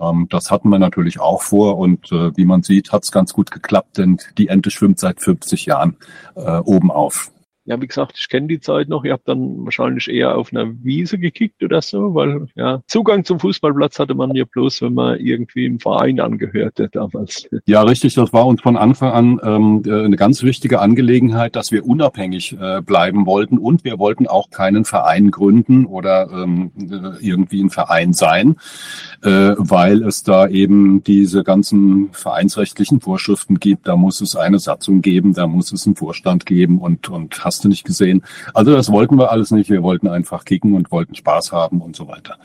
Ähm, 0.00 0.28
das 0.30 0.52
hatten 0.52 0.68
wir 0.68 0.78
natürlich 0.78 1.18
auch 1.18 1.42
vor 1.42 1.76
und 1.78 2.12
äh, 2.12 2.36
wie 2.36 2.44
man 2.44 2.62
sieht, 2.62 2.92
hat 2.92 3.02
es 3.02 3.10
ganz 3.10 3.32
gut 3.32 3.50
geklappt, 3.50 3.98
denn 3.98 4.18
die 4.38 4.46
Ente 4.46 4.70
schwimmt 4.70 5.00
seit 5.00 5.20
50 5.20 5.66
Jahren 5.66 5.96
äh, 6.36 6.58
oben 6.58 6.92
auf 6.92 7.32
ja, 7.64 7.80
wie 7.80 7.86
gesagt, 7.86 8.18
ich 8.18 8.28
kenne 8.28 8.48
die 8.48 8.60
Zeit 8.60 8.88
noch. 8.88 9.04
Ihr 9.04 9.12
habt 9.12 9.28
dann 9.28 9.64
wahrscheinlich 9.64 10.08
eher 10.08 10.36
auf 10.36 10.52
einer 10.52 10.72
Wiese 10.82 11.18
gekickt 11.18 11.62
oder 11.62 11.80
so, 11.80 12.14
weil 12.14 12.48
ja, 12.56 12.82
Zugang 12.88 13.24
zum 13.24 13.38
Fußballplatz 13.38 13.98
hatte 13.98 14.14
man 14.14 14.34
ja 14.34 14.44
bloß, 14.44 14.82
wenn 14.82 14.94
man 14.94 15.20
irgendwie 15.20 15.66
im 15.66 15.78
Verein 15.78 16.18
angehörte 16.18 16.88
damals. 16.90 17.48
Ja, 17.66 17.82
richtig. 17.82 18.14
Das 18.14 18.32
war 18.32 18.46
uns 18.46 18.60
von 18.60 18.76
Anfang 18.76 19.12
an 19.12 19.40
ähm, 19.44 19.82
äh, 19.86 20.04
eine 20.04 20.16
ganz 20.16 20.42
wichtige 20.42 20.80
Angelegenheit, 20.80 21.54
dass 21.54 21.70
wir 21.70 21.86
unabhängig 21.86 22.56
äh, 22.60 22.80
bleiben 22.82 23.26
wollten 23.26 23.58
und 23.58 23.84
wir 23.84 23.98
wollten 23.98 24.26
auch 24.26 24.50
keinen 24.50 24.84
Verein 24.84 25.30
gründen 25.30 25.86
oder 25.86 26.28
ähm, 26.32 26.72
äh, 26.78 27.24
irgendwie 27.24 27.62
ein 27.62 27.70
Verein 27.70 28.12
sein, 28.12 28.56
äh, 29.22 29.54
weil 29.56 30.02
es 30.02 30.24
da 30.24 30.48
eben 30.48 31.04
diese 31.04 31.44
ganzen 31.44 32.12
vereinsrechtlichen 32.12 33.00
Vorschriften 33.00 33.60
gibt. 33.60 33.86
Da 33.86 33.96
muss 33.96 34.20
es 34.20 34.34
eine 34.34 34.58
Satzung 34.58 35.00
geben, 35.00 35.34
da 35.34 35.46
muss 35.46 35.72
es 35.72 35.86
einen 35.86 35.94
Vorstand 35.94 36.44
geben 36.44 36.78
und 36.78 37.08
und 37.08 37.34
hast 37.52 37.64
du 37.64 37.68
nicht 37.68 37.84
gesehen. 37.84 38.22
Also 38.54 38.74
das 38.74 38.90
wollten 38.90 39.18
wir 39.18 39.30
alles 39.30 39.50
nicht. 39.50 39.70
Wir 39.70 39.82
wollten 39.82 40.08
einfach 40.08 40.44
kicken 40.44 40.74
und 40.74 40.90
wollten 40.90 41.14
Spaß 41.14 41.52
haben 41.52 41.80
und 41.80 41.94
so 41.94 42.08
weiter. 42.08 42.36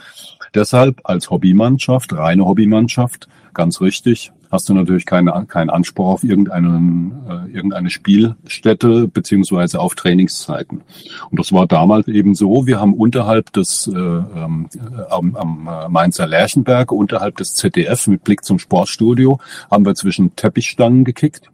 Deshalb 0.53 1.01
als 1.03 1.29
Hobbymannschaft, 1.29 2.13
reine 2.13 2.45
Hobbymannschaft, 2.45 3.27
ganz 3.53 3.81
richtig, 3.81 4.31
hast 4.51 4.69
du 4.69 4.73
natürlich 4.73 5.05
keine, 5.05 5.45
keinen 5.47 5.69
Anspruch 5.69 6.07
auf 6.07 6.23
irgendeinen, 6.23 7.11
äh, 7.27 7.51
irgendeine 7.55 7.89
Spielstätte 7.89 9.07
beziehungsweise 9.07 9.79
auf 9.79 9.95
Trainingszeiten. 9.95 10.81
Und 11.29 11.39
das 11.39 11.51
war 11.51 11.67
damals 11.67 12.07
eben 12.07 12.35
so, 12.35 12.67
wir 12.67 12.79
haben 12.79 12.93
unterhalb 12.93 13.51
des 13.53 13.87
äh, 13.87 13.97
ähm, 13.97 14.69
am, 15.09 15.35
am 15.35 15.91
Mainzer 15.91 16.27
Lerchenberg, 16.27 16.91
unterhalb 16.91 17.37
des 17.37 17.55
ZDF 17.55 18.07
mit 18.07 18.23
Blick 18.23 18.43
zum 18.43 18.59
Sportstudio, 18.59 19.39
haben 19.71 19.85
wir 19.85 19.95
zwischen 19.95 20.35
Teppichstangen 20.35 21.03
gekickt, 21.03 21.49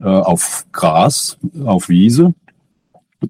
äh, 0.00 0.06
auf 0.06 0.64
Gras, 0.72 1.38
auf 1.64 1.88
Wiese 1.88 2.34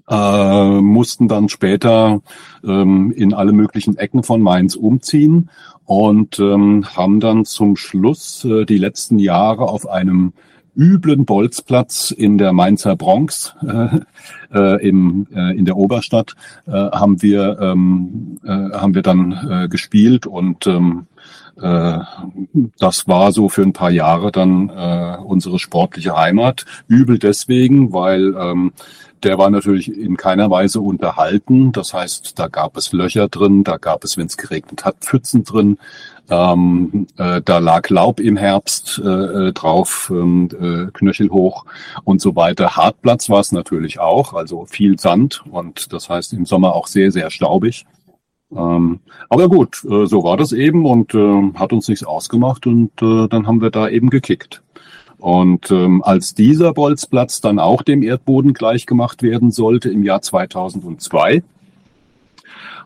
äh, 0.09 0.81
mussten 0.81 1.27
dann 1.27 1.49
später 1.49 2.21
ähm, 2.63 3.11
in 3.11 3.33
alle 3.33 3.53
möglichen 3.53 3.97
Ecken 3.97 4.23
von 4.23 4.41
Mainz 4.41 4.75
umziehen 4.75 5.49
und 5.85 6.39
ähm, 6.39 6.85
haben 6.95 7.19
dann 7.19 7.45
zum 7.45 7.75
Schluss 7.75 8.45
äh, 8.45 8.65
die 8.65 8.77
letzten 8.77 9.19
Jahre 9.19 9.67
auf 9.67 9.87
einem 9.87 10.33
üblen 10.75 11.25
Bolzplatz 11.25 12.11
in 12.11 12.37
der 12.37 12.51
Mainzer 12.51 12.95
Bronx 12.95 13.55
äh, 13.61 13.99
äh, 14.53 14.87
im, 14.87 15.27
äh, 15.33 15.55
in 15.55 15.65
der 15.65 15.77
Oberstadt 15.77 16.35
äh, 16.65 16.71
haben 16.71 17.21
wir 17.21 17.59
ähm, 17.59 18.39
äh, 18.43 18.49
haben 18.49 18.95
wir 18.95 19.03
dann 19.03 19.31
äh, 19.49 19.67
gespielt 19.67 20.25
und 20.25 20.65
ähm, 20.65 21.05
äh, 21.61 21.99
das 22.79 23.07
war 23.07 23.31
so 23.31 23.49
für 23.49 23.61
ein 23.61 23.73
paar 23.73 23.91
Jahre 23.91 24.31
dann 24.31 24.69
äh, 24.69 25.17
unsere 25.23 25.59
sportliche 25.59 26.17
Heimat. 26.17 26.65
Übel 26.87 27.19
deswegen, 27.19 27.93
weil 27.93 28.35
ähm, 28.35 28.73
der 29.23 29.37
war 29.37 29.49
natürlich 29.49 29.95
in 29.95 30.17
keiner 30.17 30.49
Weise 30.49 30.81
unterhalten. 30.81 31.71
Das 31.71 31.93
heißt, 31.93 32.37
da 32.37 32.47
gab 32.47 32.77
es 32.77 32.91
Löcher 32.91 33.27
drin, 33.27 33.63
da 33.63 33.77
gab 33.77 34.03
es, 34.03 34.17
wenn 34.17 34.27
es 34.27 34.37
geregnet 34.37 34.85
hat, 34.85 34.97
Pfützen 35.01 35.43
drin. 35.43 35.77
Ähm, 36.29 37.07
äh, 37.17 37.41
da 37.43 37.57
lag 37.59 37.89
Laub 37.89 38.19
im 38.19 38.37
Herbst 38.37 39.01
äh, 39.03 39.09
äh 39.09 39.53
drauf, 39.53 40.09
ähm, 40.13 40.49
äh, 40.59 40.91
knöchelhoch 40.91 41.65
und 42.05 42.21
so 42.21 42.35
weiter. 42.35 42.77
Hartplatz 42.77 43.29
war 43.29 43.41
es 43.41 43.51
natürlich 43.51 43.99
auch, 43.99 44.33
also 44.33 44.65
viel 44.65 44.99
Sand 44.99 45.43
und 45.51 45.91
das 45.91 46.09
heißt 46.09 46.33
im 46.33 46.45
Sommer 46.45 46.73
auch 46.75 46.87
sehr, 46.87 47.11
sehr 47.11 47.29
staubig. 47.29 47.85
Ähm, 48.55 49.01
aber 49.29 49.49
gut, 49.49 49.83
äh, 49.83 50.05
so 50.05 50.23
war 50.23 50.37
das 50.37 50.53
eben 50.53 50.85
und 50.85 51.13
äh, 51.13 51.51
hat 51.55 51.73
uns 51.73 51.87
nichts 51.87 52.05
ausgemacht 52.05 52.67
und 52.67 52.91
äh, 53.01 53.27
dann 53.27 53.47
haben 53.47 53.61
wir 53.61 53.71
da 53.71 53.89
eben 53.89 54.09
gekickt. 54.09 54.62
Und 55.23 55.71
ähm, 55.71 56.03
als 56.03 56.33
dieser 56.33 56.73
Bolzplatz 56.73 57.39
dann 57.39 57.57
auch 57.57 57.81
dem 57.81 58.03
Erdboden 58.03 58.53
gleichgemacht 58.53 59.23
werden 59.23 59.51
sollte 59.51 59.89
im 59.89 60.03
Jahr 60.03 60.21
2002, 60.21 61.43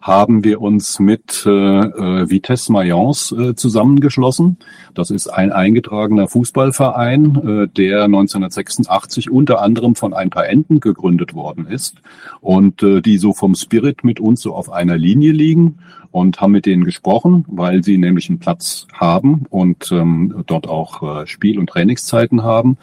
haben 0.03 0.43
wir 0.43 0.61
uns 0.61 0.99
mit 0.99 1.43
äh, 1.47 1.49
äh, 1.49 2.29
Vitesse 2.29 2.71
Mayence 2.71 3.31
äh, 3.31 3.55
zusammengeschlossen. 3.55 4.57
Das 4.93 5.09
ist 5.09 5.29
ein 5.29 5.51
eingetragener 5.51 6.27
Fußballverein, 6.27 7.35
äh, 7.37 7.67
der 7.69 8.03
1986 8.03 9.31
unter 9.31 9.59
anderem 9.63 9.95
von 9.95 10.13
ein 10.13 10.29
paar 10.29 10.47
Enten 10.47 10.79
gegründet 10.79 11.33
worden 11.33 11.65
ist 11.65 12.03
und 12.39 12.83
äh, 12.83 13.01
die 13.01 13.17
so 13.17 13.33
vom 13.33 13.55
Spirit 13.55 14.03
mit 14.03 14.19
uns 14.19 14.41
so 14.41 14.53
auf 14.53 14.71
einer 14.71 14.95
Linie 14.95 15.31
liegen 15.31 15.79
und 16.17 16.41
haben 16.41 16.51
mit 16.51 16.65
denen 16.65 16.83
gesprochen, 16.83 17.45
weil 17.47 17.83
sie 17.83 17.97
nämlich 17.97 18.29
einen 18.29 18.39
Platz 18.39 18.87
haben 18.93 19.45
und 19.49 19.91
ähm, 19.91 20.43
dort 20.47 20.67
auch 20.67 21.21
äh, 21.21 21.27
Spiel- 21.27 21.59
und 21.59 21.69
Trainingszeiten 21.69 22.43
haben, 22.43 22.77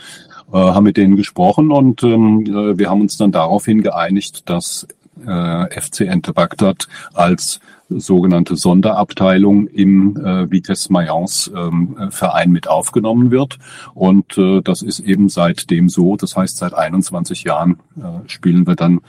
äh, 0.53 0.57
haben 0.57 0.85
mit 0.85 0.97
denen 0.97 1.17
gesprochen 1.17 1.71
und 1.71 2.03
ähm, 2.03 2.45
äh, 2.47 2.79
wir 2.79 2.91
haben 2.91 3.01
uns 3.01 3.17
dann 3.17 3.33
daraufhin 3.33 3.83
geeinigt, 3.83 4.49
dass 4.49 4.87
äh, 5.27 5.81
FC 5.81 6.03
Ente 6.03 6.33
Bagdad 6.33 6.89
als 7.13 7.61
sogenannte 7.89 8.57
Sonderabteilung 8.57 9.67
im 9.69 10.17
äh, 10.17 10.51
Vitesse 10.51 10.93
Mayence 10.93 11.53
ähm, 11.55 11.97
Verein 12.11 12.51
mit 12.51 12.69
aufgenommen 12.69 13.31
wird. 13.31 13.59
Und 13.95 14.39
äh, 14.39 14.63
das 14.63 14.83
ist 14.83 15.01
eben 15.01 15.29
seitdem 15.29 15.89
so. 15.89 16.17
Das 16.17 16.37
heißt, 16.37 16.57
seit 16.57 16.75
21 16.75 17.45
Jahren 17.45 17.79
äh, 17.97 18.27
spielen 18.27 18.67
wir 18.67 18.75
dann 18.75 19.01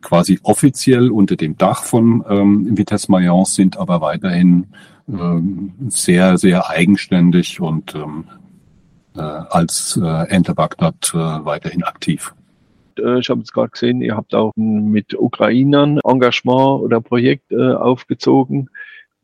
quasi 0.00 0.38
offiziell 0.42 1.10
unter 1.10 1.36
dem 1.36 1.56
Dach 1.56 1.84
von 1.84 2.24
ähm, 2.28 2.76
Vitesse 2.76 3.10
Mayence, 3.10 3.54
sind 3.54 3.76
aber 3.76 4.00
weiterhin 4.00 4.66
ähm, 5.08 5.74
sehr, 5.88 6.38
sehr 6.38 6.68
eigenständig 6.70 7.60
und 7.60 7.94
ähm, 7.94 8.24
äh, 9.16 9.20
als 9.20 9.98
äh, 10.02 10.28
Ente 10.28 10.54
Bagdad 10.54 11.12
äh, 11.14 11.18
weiterhin 11.18 11.84
aktiv. 11.84 12.34
Äh, 12.98 13.20
ich 13.20 13.28
habe 13.28 13.40
jetzt 13.40 13.52
gerade 13.52 13.70
gesehen, 13.70 14.00
ihr 14.00 14.16
habt 14.16 14.34
auch 14.34 14.52
mit 14.56 15.14
Ukrainern 15.14 16.00
Engagement 16.04 16.82
oder 16.82 17.00
Projekt 17.00 17.52
äh, 17.52 17.72
aufgezogen. 17.72 18.70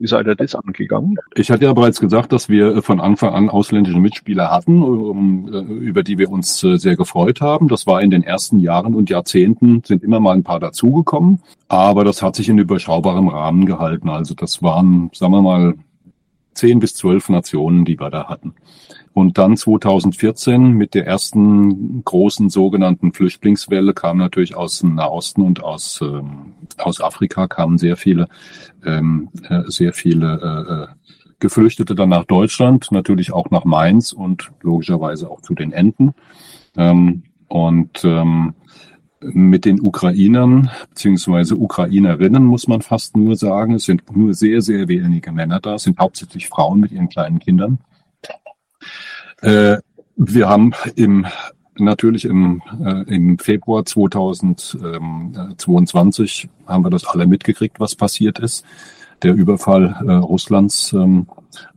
Wie 0.00 0.06
seid 0.06 0.26
ihr 0.26 0.34
das 0.34 0.54
angegangen? 0.54 1.18
Ich 1.34 1.50
hatte 1.50 1.66
ja 1.66 1.74
bereits 1.74 2.00
gesagt, 2.00 2.32
dass 2.32 2.48
wir 2.48 2.82
von 2.82 3.00
Anfang 3.00 3.34
an 3.34 3.50
ausländische 3.50 3.98
Mitspieler 3.98 4.50
hatten, 4.50 5.52
äh, 5.52 5.58
über 5.58 6.02
die 6.02 6.16
wir 6.16 6.30
uns 6.30 6.58
sehr 6.58 6.96
gefreut 6.96 7.42
haben. 7.42 7.68
Das 7.68 7.86
war 7.86 8.00
in 8.00 8.10
den 8.10 8.24
ersten 8.24 8.60
Jahren 8.60 8.94
und 8.94 9.10
Jahrzehnten 9.10 9.82
sind 9.84 10.02
immer 10.02 10.18
mal 10.18 10.32
ein 10.32 10.42
paar 10.42 10.58
dazugekommen, 10.58 11.40
aber 11.68 12.02
das 12.02 12.22
hat 12.22 12.34
sich 12.34 12.48
in 12.48 12.56
überschaubarem 12.56 13.28
Rahmen 13.28 13.66
gehalten. 13.66 14.08
Also 14.08 14.34
das 14.34 14.62
waren, 14.62 15.10
sagen 15.12 15.32
wir 15.32 15.42
mal, 15.42 15.74
zehn 16.54 16.80
bis 16.80 16.94
zwölf 16.94 17.28
Nationen, 17.28 17.84
die 17.84 18.00
wir 18.00 18.08
da 18.08 18.26
hatten. 18.26 18.54
Und 19.12 19.38
dann 19.38 19.56
2014 19.56 20.72
mit 20.72 20.94
der 20.94 21.06
ersten 21.06 22.04
großen 22.04 22.48
sogenannten 22.48 23.12
Flüchtlingswelle 23.12 23.92
kam 23.92 24.18
natürlich 24.18 24.54
aus 24.54 24.78
dem 24.80 24.94
Nahosten 24.94 25.42
und 25.42 25.64
aus, 25.64 26.00
ähm, 26.00 26.54
aus 26.78 27.00
Afrika 27.00 27.48
kamen 27.48 27.76
sehr 27.76 27.96
viele, 27.96 28.28
ähm, 28.84 29.28
äh, 29.48 29.62
sehr 29.66 29.92
viele 29.92 30.40
äh, 30.40 30.72
äh, 30.72 30.86
Geflüchtete 31.40 31.94
dann 31.94 32.10
nach 32.10 32.24
Deutschland, 32.24 32.92
natürlich 32.92 33.32
auch 33.32 33.50
nach 33.50 33.64
Mainz 33.64 34.12
und 34.12 34.52
logischerweise 34.62 35.28
auch 35.28 35.40
zu 35.40 35.54
den 35.54 35.72
Enten. 35.72 36.14
Ähm, 36.76 37.24
und 37.48 38.04
ähm, 38.04 38.54
mit 39.20 39.64
den 39.64 39.80
Ukrainern 39.80 40.70
beziehungsweise 40.88 41.56
Ukrainerinnen 41.56 42.44
muss 42.44 42.68
man 42.68 42.80
fast 42.80 43.16
nur 43.16 43.36
sagen, 43.36 43.74
es 43.74 43.84
sind 43.84 44.16
nur 44.16 44.34
sehr, 44.34 44.62
sehr 44.62 44.88
wenige 44.88 45.32
Männer 45.32 45.60
da, 45.60 45.74
es 45.74 45.82
sind 45.82 45.98
hauptsächlich 45.98 46.48
Frauen 46.48 46.80
mit 46.80 46.92
ihren 46.92 47.08
kleinen 47.08 47.38
Kindern. 47.38 47.80
Äh, 49.42 49.78
wir 50.16 50.48
haben 50.48 50.72
im 50.96 51.26
natürlich 51.80 52.24
im, 52.24 52.62
äh, 52.84 53.02
im 53.14 53.38
Februar 53.38 53.84
2022 53.84 56.48
haben 56.66 56.84
wir 56.84 56.90
das 56.90 57.06
alle 57.06 57.26
mitgekriegt, 57.26 57.78
was 57.80 57.96
passiert 57.96 58.38
ist. 58.38 58.64
Der 59.22 59.34
Überfall 59.34 59.96
äh, 60.06 60.12
Russlands 60.12 60.92
ähm, 60.92 61.26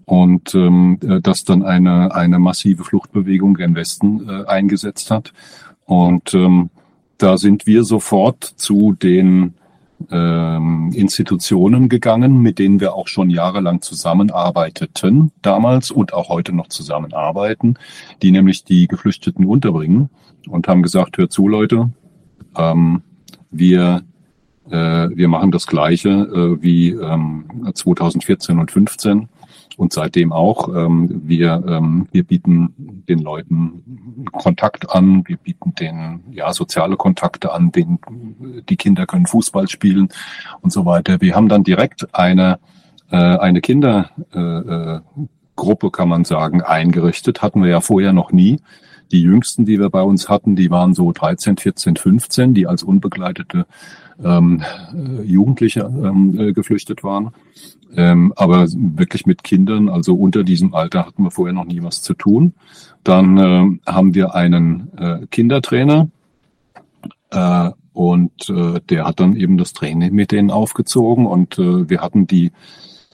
und 0.05 0.53
ähm, 0.55 0.99
äh, 1.01 1.21
dass 1.21 1.45
dann 1.45 1.63
eine, 1.63 2.13
eine 2.13 2.37
massive 2.39 2.83
Fluchtbewegung 2.83 3.53
gen 3.55 3.75
Westen 3.75 4.29
äh, 4.29 4.43
eingesetzt 4.45 5.09
hat. 5.11 5.33
Und 5.85 6.33
ähm, 6.33 6.69
da 7.17 7.37
sind 7.37 7.65
wir 7.65 7.83
sofort 7.83 8.43
zu 8.43 8.93
den 8.93 9.55
ähm, 10.11 10.91
Institutionen 10.93 11.89
gegangen, 11.89 12.41
mit 12.41 12.59
denen 12.59 12.79
wir 12.79 12.93
auch 12.93 13.07
schon 13.07 13.29
jahrelang 13.29 13.81
zusammenarbeiteten 13.81 15.31
damals 15.41 15.91
und 15.91 16.13
auch 16.13 16.29
heute 16.29 16.53
noch 16.53 16.67
zusammenarbeiten, 16.67 17.75
die 18.21 18.31
nämlich 18.31 18.63
die 18.63 18.87
Geflüchteten 18.87 19.45
unterbringen 19.45 20.09
und 20.47 20.67
haben 20.67 20.83
gesagt, 20.83 21.17
hört 21.17 21.31
zu 21.31 21.47
Leute, 21.47 21.91
ähm, 22.57 23.01
wir 23.51 24.03
äh, 24.69 25.09
wir 25.13 25.27
machen 25.27 25.51
das 25.51 25.67
Gleiche 25.67 26.09
äh, 26.09 26.61
wie 26.61 26.91
ähm, 26.91 27.45
2014 27.73 28.59
und 28.59 28.71
15 28.71 29.27
und 29.77 29.93
seitdem 29.93 30.31
auch. 30.31 30.67
Ähm, 30.69 31.21
wir, 31.25 31.63
ähm, 31.67 32.07
wir 32.11 32.23
bieten 32.23 33.03
den 33.07 33.19
Leuten 33.19 34.25
Kontakt 34.31 34.89
an, 34.89 35.23
wir 35.27 35.37
bieten 35.37 35.75
den 35.75 36.23
ja 36.31 36.53
soziale 36.53 36.95
Kontakte 36.95 37.51
an, 37.51 37.71
den, 37.71 37.99
die 38.69 38.77
Kinder 38.77 39.05
können 39.05 39.25
Fußball 39.25 39.67
spielen 39.67 40.09
und 40.61 40.71
so 40.71 40.85
weiter. 40.85 41.21
Wir 41.21 41.35
haben 41.35 41.49
dann 41.49 41.63
direkt 41.63 42.13
eine 42.15 42.59
äh, 43.13 43.15
eine 43.15 43.61
Kindergruppe, 43.61 44.11
äh, 45.87 45.91
kann 45.91 46.09
man 46.09 46.25
sagen, 46.25 46.63
eingerichtet. 46.63 47.43
Hatten 47.43 47.61
wir 47.61 47.69
ja 47.69 47.79
vorher 47.79 48.11
noch 48.11 48.31
nie. 48.31 48.59
Die 49.13 49.21
jüngsten, 49.21 49.65
die 49.65 49.79
wir 49.79 49.89
bei 49.89 50.01
uns 50.01 50.27
hatten, 50.27 50.55
die 50.55 50.71
waren 50.71 50.95
so 50.95 51.11
13, 51.11 51.57
14, 51.57 51.95
15, 51.95 52.53
die 52.55 52.67
als 52.67 52.81
unbegleitete 52.83 53.67
ähm, 54.23 54.63
Jugendliche 55.23 55.81
ähm, 55.81 56.39
äh, 56.39 56.51
geflüchtet 56.51 57.03
waren. 57.03 57.31
Ähm, 57.95 58.33
aber 58.35 58.65
wirklich 58.71 59.27
mit 59.27 59.43
Kindern, 59.43 59.87
also 59.87 60.15
unter 60.15 60.43
diesem 60.43 60.73
Alter 60.73 61.05
hatten 61.05 61.23
wir 61.23 61.29
vorher 61.29 61.53
noch 61.53 61.65
nie 61.65 61.83
was 61.83 62.01
zu 62.01 62.15
tun. 62.15 62.53
Dann 63.03 63.37
äh, 63.37 63.91
haben 63.91 64.15
wir 64.15 64.33
einen 64.33 64.91
äh, 64.97 65.27
Kindertrainer 65.29 66.09
äh, 67.29 67.69
und 67.93 68.49
äh, 68.49 68.81
der 68.89 69.05
hat 69.05 69.19
dann 69.19 69.35
eben 69.35 69.59
das 69.59 69.73
Training 69.73 70.11
mit 70.13 70.31
denen 70.31 70.49
aufgezogen 70.49 71.27
und 71.27 71.59
äh, 71.59 71.87
wir 71.87 72.01
hatten 72.01 72.25
die 72.25 72.51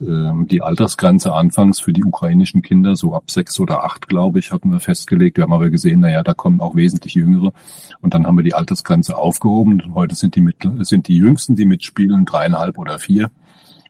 die 0.00 0.62
Altersgrenze 0.62 1.32
anfangs 1.32 1.80
für 1.80 1.92
die 1.92 2.04
ukrainischen 2.04 2.62
Kinder 2.62 2.96
so 2.96 3.14
ab 3.14 3.30
sechs 3.30 3.60
oder 3.60 3.84
acht, 3.84 4.08
glaube 4.08 4.38
ich, 4.38 4.52
hatten 4.52 4.72
wir 4.72 4.80
festgelegt. 4.80 5.36
Wir 5.36 5.44
haben 5.44 5.52
aber 5.52 5.70
gesehen, 5.70 6.00
naja, 6.00 6.22
da 6.22 6.34
kommen 6.34 6.60
auch 6.60 6.74
wesentlich 6.74 7.14
Jüngere. 7.14 7.52
Und 8.00 8.14
dann 8.14 8.26
haben 8.26 8.36
wir 8.36 8.44
die 8.44 8.54
Altersgrenze 8.54 9.16
aufgehoben. 9.16 9.80
Und 9.82 9.94
heute 9.94 10.14
sind 10.14 10.36
die, 10.36 10.40
mit, 10.40 10.56
sind 10.80 11.08
die 11.08 11.16
Jüngsten, 11.16 11.56
die 11.56 11.66
mitspielen, 11.66 12.24
dreieinhalb 12.24 12.78
oder 12.78 12.98
vier. 12.98 13.30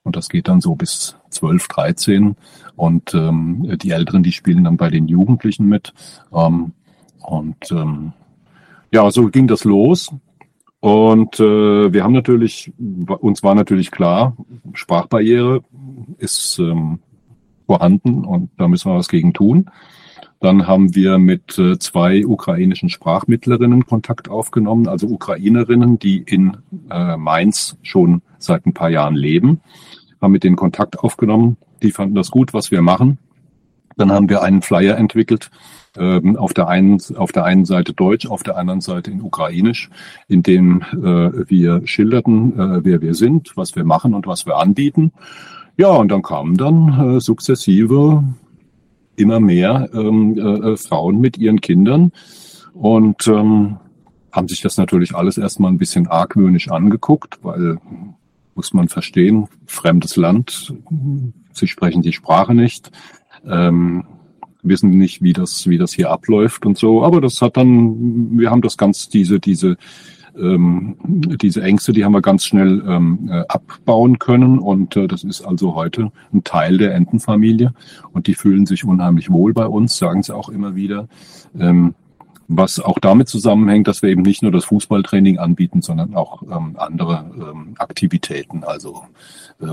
Und 0.02 0.16
das 0.16 0.28
geht 0.28 0.48
dann 0.48 0.60
so 0.60 0.74
bis 0.74 1.16
12, 1.30 1.68
13. 1.68 2.36
Und 2.76 3.14
ähm, 3.14 3.78
die 3.80 3.90
Älteren, 3.90 4.22
die 4.22 4.32
spielen 4.32 4.64
dann 4.64 4.76
bei 4.76 4.90
den 4.90 5.06
Jugendlichen 5.06 5.66
mit. 5.66 5.92
Ähm, 6.34 6.72
und 7.20 7.70
ähm, 7.70 8.12
ja, 8.92 9.10
so 9.10 9.28
ging 9.28 9.46
das 9.46 9.64
los. 9.64 10.10
Und 10.80 11.38
äh, 11.38 11.92
wir 11.92 12.02
haben 12.02 12.14
natürlich, 12.14 12.72
uns 12.78 13.42
war 13.42 13.54
natürlich 13.54 13.90
klar, 13.90 14.36
Sprachbarriere 14.72 15.62
ist 16.18 16.58
ähm, 16.58 17.00
vorhanden 17.66 18.24
und 18.24 18.50
da 18.56 18.66
müssen 18.66 18.90
wir 18.90 18.96
was 18.96 19.08
gegen 19.08 19.34
tun. 19.34 19.70
Dann 20.40 20.66
haben 20.66 20.94
wir 20.94 21.18
mit 21.18 21.58
äh, 21.58 21.78
zwei 21.78 22.24
ukrainischen 22.24 22.88
Sprachmittlerinnen 22.88 23.84
Kontakt 23.84 24.30
aufgenommen, 24.30 24.88
also 24.88 25.06
Ukrainerinnen, 25.06 25.98
die 25.98 26.16
in 26.16 26.56
äh, 26.90 27.18
Mainz 27.18 27.76
schon 27.82 28.22
seit 28.38 28.64
ein 28.64 28.72
paar 28.72 28.88
Jahren 28.88 29.16
leben, 29.16 29.60
haben 30.22 30.32
mit 30.32 30.44
denen 30.44 30.56
Kontakt 30.56 30.98
aufgenommen. 30.98 31.58
Die 31.82 31.92
fanden 31.92 32.14
das 32.14 32.30
gut, 32.30 32.54
was 32.54 32.70
wir 32.70 32.80
machen. 32.80 33.18
Dann 33.98 34.12
haben 34.12 34.30
wir 34.30 34.42
einen 34.42 34.62
Flyer 34.62 34.96
entwickelt, 34.96 35.50
ähm, 35.96 36.36
auf, 36.36 36.54
der 36.54 36.68
einen, 36.68 37.00
auf 37.16 37.32
der 37.32 37.44
einen 37.44 37.64
Seite 37.64 37.92
Deutsch, 37.92 38.26
auf 38.26 38.42
der 38.42 38.56
anderen 38.56 38.80
Seite 38.80 39.10
in 39.10 39.22
Ukrainisch, 39.22 39.90
in 40.28 40.42
dem 40.42 40.82
äh, 40.92 41.48
wir 41.50 41.86
schilderten, 41.86 42.58
äh, 42.58 42.84
wer 42.84 43.00
wir 43.00 43.14
sind, 43.14 43.56
was 43.56 43.74
wir 43.76 43.84
machen 43.84 44.14
und 44.14 44.26
was 44.26 44.46
wir 44.46 44.56
anbieten. 44.56 45.12
Ja, 45.76 45.88
und 45.88 46.10
dann 46.10 46.22
kamen 46.22 46.56
dann 46.56 47.16
äh, 47.16 47.20
sukzessive 47.20 48.22
immer 49.16 49.40
mehr 49.40 49.88
ähm, 49.92 50.38
äh, 50.38 50.76
Frauen 50.76 51.20
mit 51.20 51.38
ihren 51.38 51.60
Kindern 51.60 52.12
und 52.72 53.26
ähm, 53.26 53.78
haben 54.32 54.48
sich 54.48 54.60
das 54.60 54.76
natürlich 54.76 55.14
alles 55.14 55.38
erstmal 55.38 55.70
ein 55.70 55.78
bisschen 55.78 56.06
argwöhnisch 56.06 56.70
angeguckt, 56.70 57.38
weil 57.42 57.78
muss 58.54 58.72
man 58.72 58.88
verstehen, 58.88 59.48
fremdes 59.66 60.16
Land, 60.16 60.74
sie 61.52 61.66
sprechen 61.66 62.02
die 62.02 62.12
Sprache 62.12 62.54
nicht, 62.54 62.90
ähm, 63.46 64.04
wissen 64.62 64.90
nicht, 64.90 65.22
wie 65.22 65.32
das, 65.32 65.68
wie 65.68 65.78
das 65.78 65.92
hier 65.92 66.10
abläuft 66.10 66.66
und 66.66 66.78
so. 66.78 67.04
Aber 67.04 67.20
das 67.20 67.40
hat 67.42 67.56
dann, 67.56 68.38
wir 68.38 68.50
haben 68.50 68.62
das 68.62 68.76
ganz, 68.76 69.08
diese, 69.08 69.40
diese, 69.40 69.76
ähm, 70.38 70.96
diese 71.04 71.62
Ängste, 71.62 71.92
die 71.92 72.04
haben 72.04 72.12
wir 72.12 72.22
ganz 72.22 72.44
schnell 72.44 72.82
ähm, 72.86 73.28
äh, 73.30 73.44
abbauen 73.48 74.18
können. 74.18 74.58
Und 74.58 74.96
äh, 74.96 75.08
das 75.08 75.24
ist 75.24 75.42
also 75.42 75.74
heute 75.74 76.12
ein 76.32 76.44
Teil 76.44 76.78
der 76.78 76.94
Entenfamilie. 76.94 77.74
Und 78.12 78.26
die 78.26 78.34
fühlen 78.34 78.66
sich 78.66 78.84
unheimlich 78.84 79.30
wohl 79.30 79.52
bei 79.52 79.66
uns, 79.66 79.96
sagen 79.96 80.22
sie 80.22 80.34
auch 80.34 80.48
immer 80.48 80.74
wieder. 80.74 81.08
Ähm, 81.58 81.94
was 82.52 82.80
auch 82.80 82.98
damit 82.98 83.28
zusammenhängt, 83.28 83.86
dass 83.86 84.02
wir 84.02 84.10
eben 84.10 84.22
nicht 84.22 84.42
nur 84.42 84.50
das 84.50 84.64
Fußballtraining 84.64 85.38
anbieten, 85.38 85.82
sondern 85.82 86.16
auch 86.16 86.42
ähm, 86.42 86.74
andere 86.76 87.30
ähm, 87.36 87.74
Aktivitäten, 87.78 88.64
also 88.64 89.04
äh, 89.60 89.66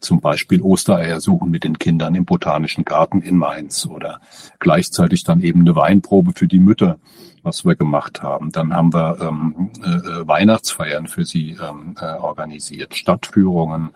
zum 0.00 0.20
Beispiel 0.20 0.62
Ostereier 0.62 1.20
suchen 1.20 1.50
mit 1.50 1.64
den 1.64 1.78
Kindern 1.78 2.14
im 2.14 2.24
Botanischen 2.24 2.84
Garten 2.84 3.22
in 3.22 3.36
Mainz 3.36 3.86
oder 3.86 4.20
gleichzeitig 4.58 5.24
dann 5.24 5.42
eben 5.42 5.60
eine 5.60 5.76
Weinprobe 5.76 6.32
für 6.34 6.46
die 6.46 6.60
Mütter 6.60 6.98
was 7.46 7.64
wir 7.64 7.76
gemacht 7.76 8.22
haben. 8.22 8.50
Dann 8.50 8.74
haben 8.74 8.92
wir 8.92 9.18
ähm, 9.20 9.70
äh, 9.82 9.88
äh, 9.88 10.28
Weihnachtsfeiern 10.28 11.06
für 11.06 11.24
sie 11.24 11.56
ähm, 11.62 11.94
äh, 11.98 12.16
organisiert, 12.16 12.94
Stadtführungen 12.94 13.90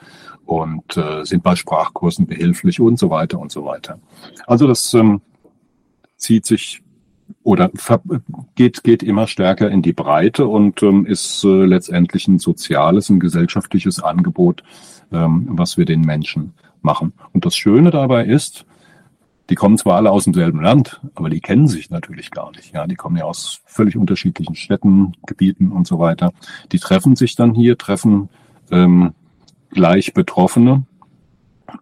und 0.46 0.96
äh, 0.96 1.24
sind 1.24 1.42
bei 1.42 1.56
Sprachkursen 1.56 2.26
behilflich 2.26 2.80
und 2.80 2.98
so 2.98 3.10
weiter 3.10 3.38
und 3.38 3.50
so 3.52 3.64
weiter. 3.64 3.98
Also 4.46 4.66
das 4.66 4.94
ähm, 4.94 5.20
zieht 6.16 6.46
sich 6.46 6.80
oder 7.42 7.70
geht, 8.54 8.84
geht 8.84 9.02
immer 9.02 9.26
stärker 9.26 9.70
in 9.70 9.82
die 9.82 9.92
Breite 9.92 10.46
und 10.46 10.82
ähm, 10.82 11.06
ist 11.06 11.44
äh, 11.44 11.64
letztendlich 11.64 12.28
ein 12.28 12.38
soziales, 12.38 13.08
ein 13.10 13.20
gesellschaftliches 13.20 14.02
Angebot, 14.02 14.62
ähm, 15.12 15.48
was 15.50 15.76
wir 15.76 15.84
den 15.84 16.02
Menschen 16.02 16.54
machen. 16.82 17.12
Und 17.32 17.44
das 17.44 17.56
Schöne 17.56 17.90
dabei 17.90 18.24
ist, 18.24 18.64
die 19.50 19.56
kommen 19.56 19.78
zwar 19.78 19.96
alle 19.96 20.12
aus 20.12 20.24
demselben 20.24 20.62
Land, 20.62 21.00
aber 21.16 21.28
die 21.28 21.40
kennen 21.40 21.66
sich 21.66 21.90
natürlich 21.90 22.30
gar 22.30 22.52
nicht. 22.52 22.72
Ja, 22.72 22.86
die 22.86 22.94
kommen 22.94 23.16
ja 23.16 23.24
aus 23.24 23.62
völlig 23.64 23.96
unterschiedlichen 23.96 24.54
Städten, 24.54 25.12
Gebieten 25.26 25.72
und 25.72 25.88
so 25.88 25.98
weiter. 25.98 26.32
Die 26.70 26.78
treffen 26.78 27.16
sich 27.16 27.34
dann 27.34 27.52
hier, 27.52 27.76
treffen 27.76 28.28
ähm, 28.70 29.12
gleich 29.70 30.14
Betroffene. 30.14 30.84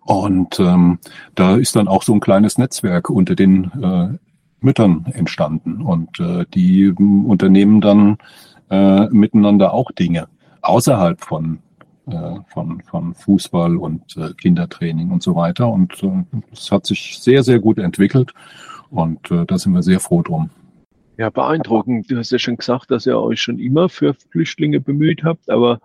Und 0.05 0.59
ähm, 0.61 0.99
da 1.35 1.57
ist 1.57 1.77
dann 1.77 1.89
auch 1.89 2.03
so 2.03 2.15
ein 2.15 2.21
kleines 2.21 2.57
Netzwerk 2.57 3.11
unter 3.11 3.35
den 3.35 3.65
äh, 3.83 4.19
Müttern 4.61 5.07
entstanden. 5.13 5.83
Und 5.83 6.19
äh, 6.21 6.45
die 6.55 6.91
unternehmen 6.91 7.81
dann 7.81 8.19
äh, 8.71 9.09
miteinander 9.09 9.73
auch 9.73 9.91
Dinge 9.93 10.29
außerhalb 10.63 11.21
von 11.21 11.61
äh, 12.11 12.41
von, 12.49 12.81
von 12.83 13.15
Fußball 13.15 13.77
und 13.77 14.17
äh, 14.17 14.33
Kindertraining 14.33 15.11
und 15.11 15.23
so 15.23 15.35
weiter. 15.35 15.69
Und 15.69 16.03
äh, 16.03 16.25
es 16.53 16.73
hat 16.73 16.87
sich 16.87 17.19
sehr, 17.21 17.43
sehr 17.43 17.59
gut 17.59 17.79
entwickelt 17.79 18.33
und 18.91 19.31
äh, 19.31 19.45
da 19.45 19.59
sind 19.59 19.75
wir 19.75 19.83
sehr 19.83 20.01
froh 20.01 20.23
drum. 20.23 20.49
Ja, 21.19 21.29
beeindruckend. 21.29 22.11
Du 22.11 22.17
hast 22.17 22.31
ja 22.31 22.39
schon 22.39 22.57
gesagt, 22.57 22.91
dass 22.91 23.05
ihr 23.05 23.19
euch 23.19 23.43
schon 23.43 23.59
immer 23.59 23.89
für 23.89 24.15
Flüchtlinge 24.15 24.81
bemüht 24.81 25.23
habt, 25.25 25.51
aber 25.51 25.81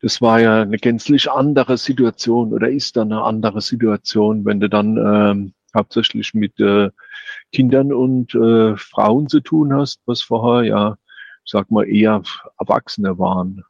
das 0.00 0.22
war 0.22 0.40
ja 0.40 0.62
eine 0.62 0.78
gänzlich 0.78 1.30
andere 1.30 1.76
Situation 1.76 2.52
oder 2.52 2.70
ist 2.70 2.96
dann 2.96 3.12
eine 3.12 3.22
andere 3.22 3.60
Situation, 3.60 4.44
wenn 4.44 4.60
du 4.60 4.68
dann 4.68 4.96
ähm, 4.96 5.52
hauptsächlich 5.74 6.32
mit 6.32 6.58
äh, 6.60 6.90
Kindern 7.52 7.92
und 7.92 8.34
äh, 8.34 8.76
Frauen 8.76 9.28
zu 9.28 9.40
tun 9.40 9.72
hast, 9.72 10.00
was 10.06 10.20
vorher 10.20 10.64
ja, 10.64 10.98
sag 11.44 11.70
mal, 11.70 11.88
eher 11.88 12.22
Erwachsene 12.58 13.18
waren. 13.18 13.64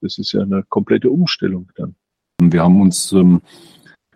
Das 0.00 0.18
ist 0.18 0.32
ja 0.32 0.42
eine 0.42 0.64
komplette 0.68 1.10
Umstellung 1.10 1.70
dann. 1.76 1.94
Wir 2.40 2.62
haben 2.62 2.80
uns 2.80 3.12
ähm, 3.12 3.42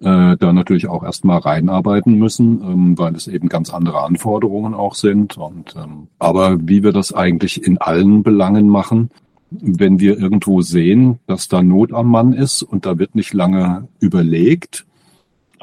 äh, 0.01 0.37
da 0.37 0.53
natürlich 0.53 0.89
auch 0.89 1.05
erstmal 1.05 1.39
reinarbeiten 1.39 2.19
müssen, 2.19 2.63
ähm, 2.63 2.99
weil 2.99 3.15
es 3.15 3.29
eben 3.29 3.49
ganz 3.49 3.73
andere 3.73 4.03
Anforderungen 4.03 4.75
auch 4.75 4.95
sind. 4.95 5.37
Und 5.37 5.75
ähm, 5.77 6.09
aber 6.19 6.59
wie 6.61 6.83
wir 6.83 6.93
das 6.93 7.13
eigentlich 7.13 7.63
in 7.63 7.79
allen 7.79 8.23
Belangen 8.23 8.69
machen, 8.69 9.11
wenn 9.51 10.01
wir 10.01 10.19
irgendwo 10.19 10.63
sehen, 10.63 11.21
dass 11.27 11.49
da 11.49 11.63
Not 11.63 11.93
am 11.93 12.11
Mann 12.11 12.33
ist 12.33 12.63
und 12.63 12.87
da 12.87 12.99
wird 12.99 13.15
nicht 13.15 13.33
lange 13.35 13.89
überlegt, 14.01 14.87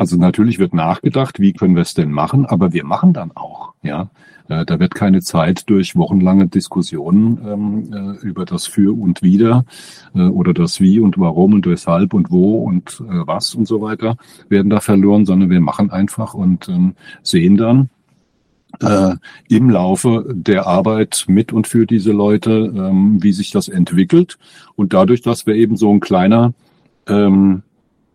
also 0.01 0.17
natürlich 0.17 0.57
wird 0.57 0.73
nachgedacht, 0.73 1.39
wie 1.39 1.53
können 1.53 1.75
wir 1.75 1.83
es 1.83 1.93
denn 1.93 2.11
machen, 2.11 2.47
aber 2.47 2.73
wir 2.73 2.83
machen 2.83 3.13
dann 3.13 3.29
auch, 3.35 3.73
ja. 3.83 4.09
Äh, 4.49 4.65
da 4.65 4.79
wird 4.79 4.95
keine 4.95 5.21
Zeit 5.21 5.69
durch 5.69 5.95
wochenlange 5.95 6.47
Diskussionen 6.47 7.37
ähm, 7.45 7.93
äh, 7.93 8.25
über 8.25 8.45
das 8.45 8.65
Für 8.65 8.99
und 8.99 9.21
Wider 9.21 9.63
äh, 10.15 10.21
oder 10.21 10.55
das 10.55 10.81
Wie 10.81 10.99
und 10.99 11.19
Warum 11.19 11.53
und 11.53 11.67
Weshalb 11.67 12.15
und 12.15 12.31
Wo 12.31 12.63
und 12.63 12.99
äh, 13.07 13.27
was 13.27 13.53
und 13.53 13.67
so 13.67 13.79
weiter 13.81 14.17
werden 14.49 14.71
da 14.71 14.79
verloren, 14.79 15.27
sondern 15.27 15.51
wir 15.51 15.61
machen 15.61 15.91
einfach 15.91 16.33
und 16.33 16.67
ähm, 16.67 16.95
sehen 17.21 17.57
dann, 17.57 17.91
äh, 18.79 19.13
im 19.49 19.69
Laufe 19.69 20.25
der 20.27 20.65
Arbeit 20.65 21.25
mit 21.27 21.53
und 21.53 21.67
für 21.67 21.85
diese 21.85 22.11
Leute, 22.11 22.73
ähm, 22.75 23.21
wie 23.21 23.33
sich 23.33 23.51
das 23.51 23.67
entwickelt. 23.67 24.39
Und 24.75 24.93
dadurch, 24.93 25.21
dass 25.21 25.45
wir 25.45 25.53
eben 25.53 25.77
so 25.77 25.91
ein 25.91 25.99
kleiner 25.99 26.53
ähm, 27.07 27.61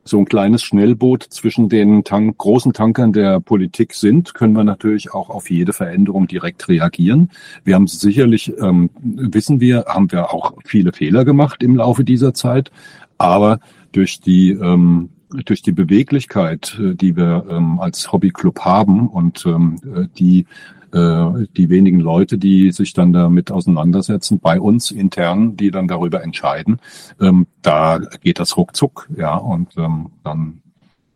so 0.07 0.19
ein 0.19 0.25
kleines 0.25 0.63
Schnellboot 0.63 1.25
zwischen 1.25 1.69
den 1.69 2.05
Tank, 2.05 2.39
großen 2.39 2.73
Tankern 2.73 3.13
der 3.13 3.41
Politik 3.41 3.93
sind, 3.93 4.35
können 4.35 4.55
wir 4.55 4.65
natürlich 4.65 5.13
auch 5.13 5.31
auf 5.31 5.51
jede 5.51 5.73
Veränderung 5.73 6.29
direkt 6.29 6.69
reagieren. 6.69 7.31
Wir 7.65 7.75
haben 7.75 7.89
sicherlich, 7.89 8.53
ähm, 8.61 8.91
wissen 9.03 9.61
wir, 9.61 9.87
haben 9.89 10.11
wir 10.13 10.33
auch 10.33 10.55
viele 10.65 10.93
Fehler 10.93 11.25
gemacht 11.25 11.63
im 11.63 11.77
Laufe 11.77 12.05
dieser 12.05 12.35
Zeit, 12.35 12.71
aber 13.19 13.59
durch 13.93 14.21
die 14.21 14.51
ähm, 14.51 15.11
durch 15.45 15.61
die 15.61 15.73
Beweglichkeit, 15.73 16.79
äh, 16.81 16.95
die 16.95 17.17
wir 17.17 17.45
ähm, 17.51 17.81
als 17.81 18.13
Hobbyclub 18.13 18.61
haben 18.61 19.09
und 19.09 19.45
ähm, 19.47 19.77
äh, 19.85 20.07
die 20.19 20.47
die 20.93 21.69
wenigen 21.69 22.01
Leute, 22.01 22.39
die 22.39 22.73
sich 22.73 22.93
dann 22.93 23.13
damit 23.13 23.51
auseinandersetzen, 23.51 24.39
bei 24.41 24.61
uns 24.61 24.91
intern, 24.91 25.57
die 25.57 25.71
dann 25.71 25.89
darüber 25.89 26.23
entscheiden, 26.23 26.81
ähm, 27.21 27.47
da 27.63 27.99
geht 28.23 28.39
das 28.39 28.57
ruckzuck, 28.57 29.09
ja, 29.17 29.37
und 29.37 29.77
ähm, 29.77 30.11
dann 30.25 30.63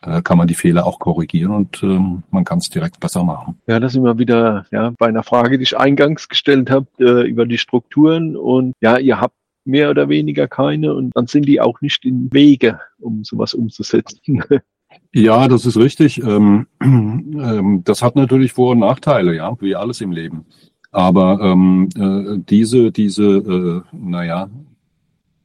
äh, 0.03 0.23
kann 0.23 0.39
man 0.39 0.49
die 0.49 0.55
Fehler 0.55 0.87
auch 0.87 0.99
korrigieren 0.99 1.53
und 1.53 1.83
ähm, 1.83 2.23
man 2.31 2.45
kann 2.45 2.59
es 2.59 2.71
direkt 2.71 3.01
besser 3.01 3.23
machen. 3.23 3.59
Ja, 3.67 3.81
das 3.81 3.95
wir 3.95 4.19
wieder 4.19 4.65
ja, 4.71 4.93
bei 4.99 5.07
einer 5.07 5.23
Frage, 5.23 5.59
die 5.59 5.65
ich 5.65 5.77
eingangs 5.77 6.29
gestellt 6.29 6.71
habe, 6.71 6.87
äh, 6.99 7.29
über 7.29 7.47
die 7.47 7.59
Strukturen 7.59 8.37
und 8.37 8.73
ja, 8.81 8.99
ihr 8.99 9.21
habt 9.21 9.35
mehr 9.65 9.91
oder 9.91 10.09
weniger 10.09 10.49
keine 10.49 10.95
und 10.95 11.11
dann 11.15 11.27
sind 11.27 11.47
die 11.47 11.61
auch 11.61 11.81
nicht 11.81 12.05
in 12.05 12.33
Wege, 12.33 12.81
um 12.99 13.25
sowas 13.25 13.55
umzusetzen. 13.55 14.43
Ja, 15.13 15.49
das 15.49 15.67
ist 15.67 15.77
richtig. 15.77 16.23
Ähm, 16.23 16.67
ähm, 16.83 17.83
das 17.85 18.03
hat 18.03 18.17
natürlich 18.17 18.53
Vor- 18.53 18.73
und 18.73 18.79
Nachteile, 18.81 19.35
ja, 19.35 19.55
wie 19.61 19.75
alles 19.75 20.01
im 20.01 20.13
Leben. 20.13 20.47
Aber 20.93 21.41
ähm, 21.41 21.89
äh, 21.97 22.39
diese, 22.49 22.91
diese, 22.91 23.25
äh, 23.25 23.83
naja, 23.93 24.49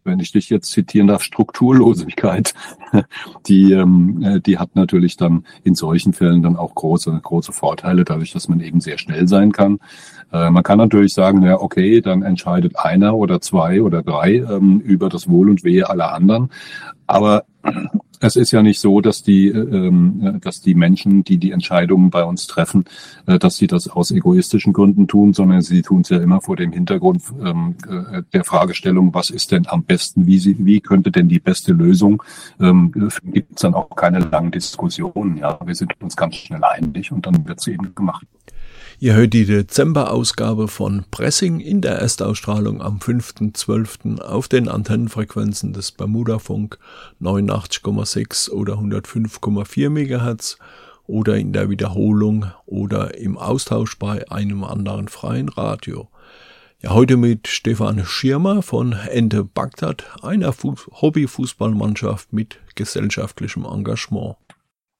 wenn 0.03 0.19
ich 0.19 0.31
dich 0.31 0.49
jetzt 0.49 0.71
zitieren 0.71 1.07
darf, 1.07 1.23
Strukturlosigkeit, 1.23 2.53
die, 3.47 3.73
ähm, 3.73 4.21
äh, 4.23 4.39
die 4.39 4.57
hat 4.59 4.75
natürlich 4.75 5.17
dann 5.17 5.45
in 5.63 5.75
solchen 5.75 6.13
Fällen 6.13 6.43
dann 6.43 6.55
auch 6.55 6.75
große, 6.75 7.19
große 7.21 7.51
Vorteile, 7.51 8.05
dadurch, 8.05 8.31
dass 8.31 8.47
man 8.47 8.59
eben 8.59 8.81
sehr 8.81 8.99
schnell 8.99 9.27
sein 9.27 9.51
kann. 9.51 9.79
Äh, 10.31 10.51
man 10.51 10.63
kann 10.63 10.77
natürlich 10.77 11.13
sagen, 11.13 11.41
ja, 11.41 11.59
okay, 11.59 12.01
dann 12.01 12.21
entscheidet 12.21 12.77
einer 12.77 13.15
oder 13.15 13.41
zwei 13.41 13.81
oder 13.81 14.03
drei 14.03 14.35
ähm, 14.35 14.79
über 14.79 15.09
das 15.09 15.27
Wohl 15.27 15.49
und 15.49 15.63
Wehe 15.63 15.89
aller 15.89 16.13
anderen. 16.13 16.49
Aber 17.07 17.45
es 18.19 18.35
ist 18.35 18.51
ja 18.51 18.61
nicht 18.61 18.79
so, 18.79 19.01
dass 19.01 19.23
die, 19.23 19.47
ähm, 19.47 20.39
dass 20.41 20.61
die 20.61 20.75
Menschen, 20.75 21.23
die 21.23 21.37
die 21.37 21.51
Entscheidungen 21.51 22.09
bei 22.09 22.23
uns 22.23 22.47
treffen, 22.47 22.85
äh, 23.25 23.39
dass 23.39 23.57
sie 23.57 23.67
das 23.67 23.87
aus 23.87 24.11
egoistischen 24.11 24.73
Gründen 24.73 25.07
tun, 25.07 25.33
sondern 25.33 25.61
sie 25.61 25.81
tun 25.81 26.01
es 26.01 26.09
ja 26.09 26.17
immer 26.17 26.41
vor 26.41 26.55
dem 26.55 26.71
Hintergrund 26.71 27.23
ähm, 27.43 27.75
äh, 27.87 28.23
der 28.33 28.43
Fragestellung, 28.43 29.13
was 29.13 29.29
ist 29.29 29.51
denn 29.51 29.67
am 29.67 29.83
besten, 29.83 30.25
wie, 30.25 30.39
sie, 30.39 30.55
wie 30.59 30.81
könnte 30.81 31.11
denn 31.11 31.29
die 31.29 31.39
beste 31.39 31.73
Lösung, 31.73 32.23
ähm, 32.59 32.91
gibt 33.25 33.55
es 33.55 33.61
dann 33.61 33.73
auch 33.73 33.89
keine 33.95 34.19
langen 34.19 34.51
Diskussionen. 34.51 35.37
Ja, 35.37 35.59
wir 35.65 35.75
sind 35.75 35.93
uns 36.01 36.15
ganz 36.15 36.35
schnell 36.35 36.63
einig 36.63 37.11
und 37.11 37.25
dann 37.25 37.47
wird 37.47 37.59
es 37.59 37.67
eben 37.67 37.93
gemacht. 37.95 38.25
Ihr 38.97 39.13
hört 39.13 39.33
die 39.33 39.45
Dezemberausgabe 39.45 40.69
von 40.69 41.03
Pressing 41.11 41.59
in 41.59 41.81
der 41.81 41.95
Erstausstrahlung 41.95 42.81
am 42.81 42.99
5.12. 42.99 44.21
auf 44.21 44.47
den 44.47 44.69
Antennenfrequenzen 44.69 45.73
des 45.73 45.91
Bermudafunk 45.91 46.79
89,6 47.21 48.49
oder 48.51 48.75
105,4 48.75 49.89
MHz 49.89 50.57
oder 51.07 51.35
in 51.35 51.51
der 51.51 51.69
Wiederholung 51.69 52.45
oder 52.65 53.17
im 53.17 53.37
Austausch 53.37 53.99
bei 53.99 54.31
einem 54.31 54.63
anderen 54.63 55.09
freien 55.09 55.49
Radio. 55.49 56.07
Ja, 56.81 56.93
heute 56.93 57.17
mit 57.17 57.49
Stefan 57.49 58.05
Schirmer 58.05 58.61
von 58.61 58.93
Ente 58.93 59.43
Bagdad, 59.43 60.05
einer 60.23 60.53
Hobbyfußballmannschaft 60.53 62.31
mit 62.31 62.59
gesellschaftlichem 62.75 63.65
Engagement. 63.65 64.37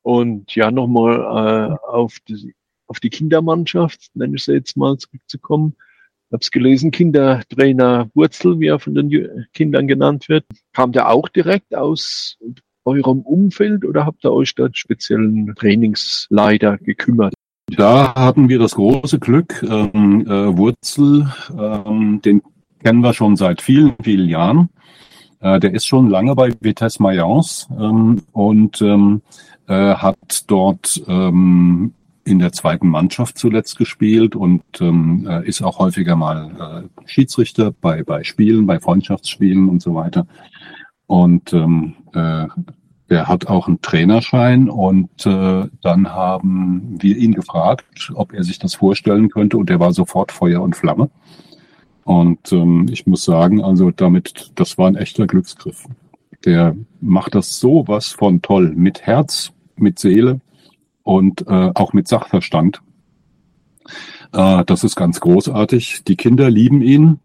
Und 0.02 0.54
ja, 0.54 0.70
nochmal 0.70 1.72
äh, 1.72 1.88
auf 1.88 2.18
die 2.28 2.54
auf 2.88 3.00
die 3.00 3.10
Kindermannschaft, 3.10 4.12
nenne 4.13 4.36
ich 4.36 4.45
sie 4.45 4.54
jetzt 4.54 4.78
mal, 4.78 4.98
zurückzukommen. 4.98 5.76
Ich 6.28 6.34
habe 6.34 6.41
es 6.41 6.52
gelesen, 6.52 6.91
Kindertrainer 6.91 8.10
Wurzel, 8.13 8.60
wie 8.60 8.67
er 8.67 8.80
von 8.80 8.95
den 8.95 9.45
Kindern 9.54 9.88
genannt 9.88 10.28
wird. 10.28 10.45
Kam 10.74 10.91
der 10.91 11.10
auch 11.10 11.30
direkt 11.30 11.76
aus 11.76 12.38
eurem 12.84 13.21
Umfeld 13.21 13.86
oder 13.86 14.06
habt 14.06 14.26
ihr 14.26 14.32
euch 14.32 14.56
da 14.56 14.69
speziellen 14.71 15.54
Trainingsleiter 15.56 16.78
gekümmert? 16.78 17.34
Da 17.76 18.13
hatten 18.15 18.48
wir 18.48 18.60
das 18.60 18.76
große 18.76 19.19
Glück, 19.19 19.63
ähm, 19.63 20.21
äh, 20.28 20.56
Wurzel, 20.56 21.32
ähm, 21.58 22.21
den 22.24 22.41
kennen 22.84 23.02
wir 23.02 23.13
schon 23.13 23.36
seit 23.36 23.62
vielen, 23.62 23.95
vielen 24.04 24.30
Jahren. 24.30 24.69
Äh, 25.39 25.60
der 25.60 25.74
ist 25.74 25.88
schon 25.88 26.10
lange 26.10 26.36
bei 26.36 26.54
Vitesse 26.60 27.02
Mayence 27.02 27.67
ähm, 27.71 28.21
und 28.32 28.82
ähm, 28.82 29.24
äh, 29.67 29.95
hat 29.95 30.43
dort 30.48 31.02
ähm, 31.08 31.93
in 32.26 32.40
der 32.40 32.52
zweiten 32.52 32.90
Mannschaft 32.90 33.38
zuletzt 33.38 33.78
gespielt 33.78 34.36
und 34.36 34.64
ähm, 34.82 35.28
äh, 35.30 35.48
ist 35.48 35.62
auch 35.62 35.78
häufiger 35.78 36.16
mal 36.16 36.88
äh, 36.98 37.08
Schiedsrichter 37.08 37.72
bei, 37.72 38.04
bei 38.04 38.24
Spielen, 38.24 38.66
bei 38.66 38.80
Freundschaftsspielen 38.80 39.70
und 39.70 39.82
so 39.82 39.94
weiter. 39.94 40.26
Und 41.06 41.54
ähm, 41.54 41.94
äh, 42.14 42.48
er 43.08 43.28
hat 43.28 43.46
auch 43.46 43.68
einen 43.68 43.82
Trainerschein 43.82 44.70
und 44.70 45.28
äh, 45.28 45.68
dann 45.84 46.10
haben 46.10 46.98
wir 47.00 47.16
ihn 47.16 47.36
gefragt, 47.36 48.12
ob 48.16 48.34
er 48.34 48.44
sich 48.44 48.58
das 48.58 48.74
vorstellen 48.74 49.30
könnte 49.30 49.58
und 49.58 49.70
er 49.70 49.80
war 49.80 49.94
sofort 49.94 50.32
Feuer 50.32 50.64
und 50.64 50.76
Flamme. 50.76 51.12
Und 52.06 52.52
ähm, 52.52 52.88
ich 52.90 53.06
muss 53.06 53.24
sagen, 53.24 53.64
also 53.64 53.92
damit, 53.92 54.52
das 54.56 54.80
war 54.80 54.88
ein 54.88 54.96
echter 54.96 55.28
Glücksgriff. 55.28 55.86
Der 56.44 56.76
macht 57.02 57.36
das 57.36 57.60
so 57.60 57.88
was 57.88 58.08
von 58.08 58.42
toll, 58.42 58.74
mit 58.76 59.04
Herz, 59.04 59.52
mit 59.76 60.00
Seele 60.00 60.42
und 61.06 61.48
äh, 61.48 61.72
auch 61.76 61.94
mit 61.94 62.08
Sachverstand. 62.10 62.82
Äh, 64.34 64.65
das 64.65 64.84
ist 64.84 64.96
ganz 64.96 65.22
großartig. 65.22 66.04
Die 66.04 66.18
Kinder 66.18 66.50
lieben 66.50 66.82
ihn, 66.82 67.20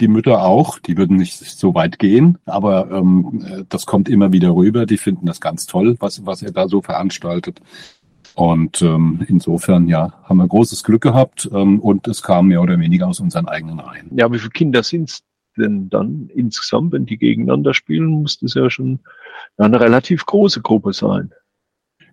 die 0.00 0.08
Mütter 0.08 0.42
auch. 0.42 0.80
Die 0.80 0.98
würden 0.98 1.16
nicht 1.16 1.38
so 1.38 1.74
weit 1.74 1.98
gehen, 2.00 2.38
aber 2.44 2.90
ähm, 2.90 3.64
das 3.68 3.86
kommt 3.86 4.08
immer 4.08 4.32
wieder 4.32 4.54
rüber. 4.54 4.84
Die 4.84 4.98
finden 4.98 5.26
das 5.26 5.40
ganz 5.40 5.66
toll, 5.66 5.96
was, 6.00 6.26
was 6.26 6.42
er 6.42 6.50
da 6.50 6.68
so 6.68 6.82
veranstaltet. 6.82 7.60
Und 8.34 8.82
ähm, 8.82 9.24
insofern, 9.28 9.86
ja, 9.86 10.14
haben 10.24 10.38
wir 10.38 10.48
großes 10.48 10.82
Glück 10.82 11.02
gehabt 11.02 11.48
ähm, 11.52 11.78
und 11.78 12.08
es 12.08 12.22
kam 12.22 12.48
mehr 12.48 12.60
oder 12.60 12.78
weniger 12.80 13.06
aus 13.06 13.20
unseren 13.20 13.46
eigenen 13.46 13.78
Reihen. 13.78 14.10
Ja, 14.16 14.32
wie 14.32 14.38
viele 14.38 14.50
Kinder 14.50 14.82
sind 14.82 15.10
es 15.10 15.22
denn 15.56 15.90
dann 15.90 16.28
insgesamt, 16.34 16.92
wenn 16.92 17.06
die 17.06 17.18
gegeneinander 17.18 17.74
spielen, 17.74 18.22
muss 18.22 18.38
das 18.40 18.54
ja 18.54 18.68
schon 18.70 19.00
eine 19.58 19.78
relativ 19.78 20.26
große 20.26 20.62
Gruppe 20.62 20.92
sein. 20.92 21.30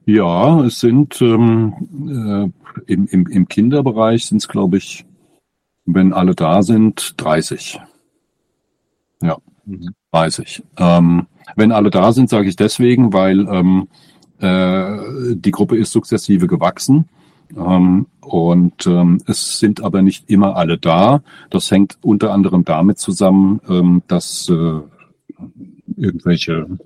Ja, 0.10 0.64
es 0.64 0.80
sind 0.80 1.22
ähm, 1.22 2.52
äh, 2.88 2.92
im, 2.92 3.06
im, 3.06 3.28
im 3.28 3.48
Kinderbereich 3.48 4.26
sind 4.26 4.38
es, 4.38 4.48
glaube 4.48 4.78
ich, 4.78 5.06
wenn 5.86 6.14
alle 6.14 6.34
da 6.34 6.64
sind, 6.64 7.14
30. 7.18 7.80
Ja, 9.22 9.38
30. 10.12 10.64
Ähm, 10.78 11.28
wenn 11.56 11.72
alle 11.72 11.92
da 11.92 12.12
sind, 12.12 12.28
sage 12.28 12.50
ich 12.50 12.56
deswegen, 12.56 13.14
weil 13.14 13.48
ähm, 13.50 13.88
äh, 14.40 15.36
die 15.36 15.52
Gruppe 15.52 15.78
ist 15.78 15.92
sukzessive 15.92 16.48
gewachsen. 16.48 17.08
Ähm, 17.56 18.08
und 18.22 18.88
ähm, 18.88 19.22
es 19.28 19.60
sind 19.60 19.84
aber 19.84 20.02
nicht 20.02 20.28
immer 20.28 20.56
alle 20.56 20.80
da. 20.80 21.22
Das 21.52 21.70
hängt 21.70 22.00
unter 22.02 22.34
anderem 22.34 22.66
damit 22.66 22.98
zusammen, 22.98 23.62
ähm, 23.70 24.02
dass 24.08 24.50
äh, 24.50 24.80
irgendwelche 25.98 26.80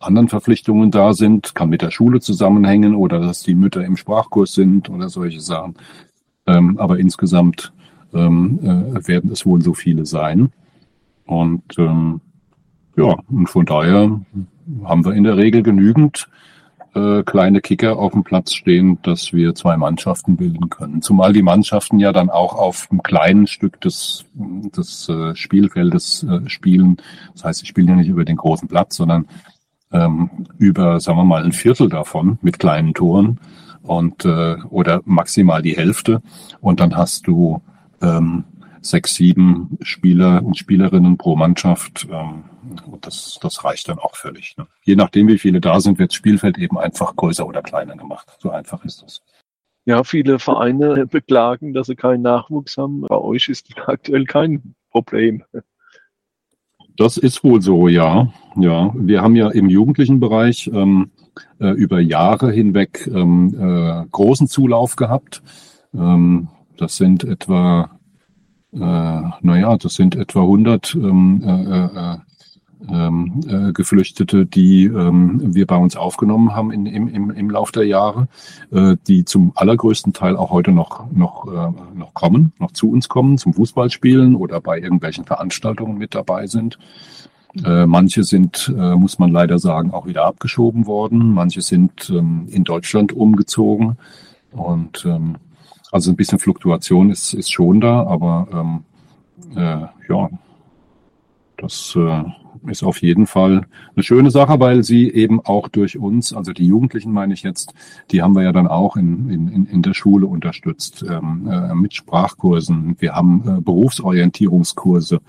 anderen 0.00 0.28
Verpflichtungen 0.28 0.90
da 0.90 1.12
sind, 1.12 1.54
kann 1.54 1.68
mit 1.68 1.82
der 1.82 1.90
Schule 1.90 2.20
zusammenhängen 2.20 2.94
oder 2.94 3.20
dass 3.20 3.42
die 3.42 3.54
Mütter 3.54 3.84
im 3.84 3.96
Sprachkurs 3.96 4.54
sind 4.54 4.88
oder 4.88 5.08
solche 5.08 5.40
Sachen. 5.40 5.74
Ähm, 6.46 6.78
aber 6.78 6.98
insgesamt 6.98 7.72
ähm, 8.14 8.58
äh, 8.62 9.06
werden 9.06 9.30
es 9.30 9.46
wohl 9.46 9.60
so 9.62 9.74
viele 9.74 10.06
sein. 10.06 10.52
Und 11.26 11.62
ähm, 11.78 12.20
ja, 12.96 13.16
und 13.28 13.48
von 13.48 13.66
daher 13.66 14.20
haben 14.84 15.04
wir 15.04 15.12
in 15.12 15.24
der 15.24 15.36
Regel 15.36 15.62
genügend 15.62 16.28
äh, 16.94 17.22
kleine 17.22 17.60
Kicker 17.60 17.98
auf 17.98 18.12
dem 18.12 18.24
Platz 18.24 18.52
stehen, 18.52 18.98
dass 19.02 19.32
wir 19.32 19.54
zwei 19.54 19.76
Mannschaften 19.76 20.36
bilden 20.36 20.70
können. 20.70 21.02
Zumal 21.02 21.32
die 21.32 21.42
Mannschaften 21.42 22.00
ja 22.00 22.12
dann 22.12 22.30
auch 22.30 22.54
auf 22.54 22.88
einem 22.90 23.02
kleinen 23.02 23.46
Stück 23.46 23.80
des, 23.80 24.24
des 24.34 25.08
äh, 25.08 25.36
Spielfeldes 25.36 26.24
äh, 26.24 26.48
spielen. 26.48 26.96
Das 27.34 27.44
heißt, 27.44 27.60
sie 27.60 27.66
spielen 27.66 27.88
ja 27.88 27.94
nicht 27.94 28.08
über 28.08 28.24
den 28.24 28.36
großen 28.36 28.66
Platz, 28.66 28.96
sondern 28.96 29.26
ähm, 29.92 30.30
über, 30.58 31.00
sagen 31.00 31.18
wir 31.18 31.24
mal, 31.24 31.44
ein 31.44 31.52
Viertel 31.52 31.88
davon 31.88 32.38
mit 32.42 32.58
kleinen 32.58 32.94
Toren 32.94 33.40
und 33.82 34.24
äh, 34.24 34.56
oder 34.70 35.02
maximal 35.04 35.62
die 35.62 35.76
Hälfte. 35.76 36.22
Und 36.60 36.80
dann 36.80 36.96
hast 36.96 37.26
du 37.26 37.62
ähm, 38.02 38.44
sechs, 38.80 39.14
sieben 39.14 39.78
Spieler 39.82 40.42
und 40.44 40.56
Spielerinnen 40.56 41.16
pro 41.18 41.36
Mannschaft. 41.36 42.06
Ähm, 42.10 42.44
und 42.86 43.06
das, 43.06 43.38
das 43.40 43.64
reicht 43.64 43.88
dann 43.88 43.98
auch 43.98 44.16
völlig. 44.16 44.56
Ne? 44.56 44.66
Je 44.82 44.96
nachdem, 44.96 45.28
wie 45.28 45.38
viele 45.38 45.60
da 45.60 45.80
sind, 45.80 45.98
wird 45.98 46.10
das 46.10 46.16
Spielfeld 46.16 46.58
eben 46.58 46.78
einfach 46.78 47.16
größer 47.16 47.46
oder 47.46 47.62
kleiner 47.62 47.96
gemacht. 47.96 48.28
So 48.38 48.50
einfach 48.50 48.84
ist 48.84 49.02
das. 49.02 49.22
Ja, 49.86 50.04
viele 50.04 50.38
Vereine 50.38 51.06
beklagen, 51.10 51.72
dass 51.72 51.88
sie 51.88 51.96
keinen 51.96 52.22
Nachwuchs 52.22 52.76
haben. 52.76 53.02
Bei 53.02 53.16
euch 53.16 53.48
ist 53.48 53.66
aktuell 53.86 54.24
kein 54.24 54.74
Problem. 54.90 55.42
Das 57.00 57.16
ist 57.16 57.42
wohl 57.42 57.62
so, 57.62 57.88
ja. 57.88 58.28
Ja, 58.56 58.92
wir 58.94 59.22
haben 59.22 59.34
ja 59.34 59.48
im 59.48 59.70
jugendlichen 59.70 60.20
Bereich 60.20 60.70
ähm, 60.70 61.12
äh, 61.58 61.70
über 61.70 61.98
Jahre 61.98 62.52
hinweg 62.52 63.10
ähm, 63.10 63.54
äh, 63.58 64.04
großen 64.10 64.48
Zulauf 64.48 64.96
gehabt. 64.96 65.42
Ähm, 65.94 66.48
das 66.76 66.98
sind 66.98 67.24
etwa, 67.24 67.88
äh, 68.74 68.78
naja, 68.78 69.78
das 69.78 69.94
sind 69.94 70.14
etwa 70.14 70.42
100 70.42 70.94
ähm, 72.88 73.40
äh, 73.46 73.72
Geflüchtete, 73.72 74.46
die 74.46 74.84
ähm, 74.84 75.54
wir 75.54 75.66
bei 75.66 75.76
uns 75.76 75.96
aufgenommen 75.96 76.54
haben 76.54 76.72
in, 76.72 76.86
im, 76.86 77.08
im, 77.08 77.30
im 77.30 77.50
Lauf 77.50 77.72
der 77.72 77.84
Jahre, 77.84 78.28
äh, 78.72 78.96
die 79.06 79.24
zum 79.24 79.52
allergrößten 79.54 80.12
Teil 80.12 80.36
auch 80.36 80.50
heute 80.50 80.72
noch, 80.72 81.10
noch, 81.12 81.46
äh, 81.46 81.98
noch 81.98 82.14
kommen, 82.14 82.52
noch 82.58 82.72
zu 82.72 82.90
uns 82.90 83.08
kommen, 83.08 83.38
zum 83.38 83.54
Fußballspielen 83.54 84.34
oder 84.34 84.60
bei 84.60 84.78
irgendwelchen 84.78 85.24
Veranstaltungen 85.24 85.98
mit 85.98 86.14
dabei 86.14 86.46
sind. 86.46 86.78
Äh, 87.64 87.86
manche 87.86 88.22
sind, 88.22 88.72
äh, 88.76 88.94
muss 88.94 89.18
man 89.18 89.32
leider 89.32 89.58
sagen, 89.58 89.92
auch 89.92 90.06
wieder 90.06 90.24
abgeschoben 90.24 90.86
worden. 90.86 91.32
Manche 91.32 91.62
sind 91.62 92.08
ähm, 92.10 92.46
in 92.50 92.64
Deutschland 92.64 93.12
umgezogen. 93.12 93.98
Und 94.52 95.04
ähm, 95.04 95.36
also 95.90 96.10
ein 96.10 96.16
bisschen 96.16 96.38
Fluktuation 96.38 97.10
ist, 97.10 97.34
ist 97.34 97.52
schon 97.52 97.80
da, 97.80 98.04
aber 98.04 98.46
ähm, 98.52 98.84
äh, 99.56 99.86
ja, 100.08 100.30
das 101.56 101.96
äh, 101.96 102.24
ist 102.66 102.82
auf 102.82 103.02
jeden 103.02 103.26
Fall 103.26 103.66
eine 103.94 104.02
schöne 104.02 104.30
Sache, 104.30 104.60
weil 104.60 104.82
sie 104.82 105.10
eben 105.10 105.40
auch 105.40 105.68
durch 105.68 105.98
uns, 105.98 106.32
also 106.32 106.52
die 106.52 106.66
Jugendlichen 106.66 107.12
meine 107.12 107.34
ich 107.34 107.42
jetzt, 107.42 107.74
die 108.10 108.22
haben 108.22 108.34
wir 108.34 108.42
ja 108.42 108.52
dann 108.52 108.66
auch 108.66 108.96
in, 108.96 109.30
in, 109.30 109.66
in 109.66 109.82
der 109.82 109.94
Schule 109.94 110.26
unterstützt 110.26 111.04
ähm, 111.08 111.48
äh, 111.50 111.74
mit 111.74 111.94
Sprachkursen. 111.94 112.96
Wir 112.98 113.14
haben 113.14 113.42
äh, 113.46 113.60
Berufsorientierungskurse 113.60 115.20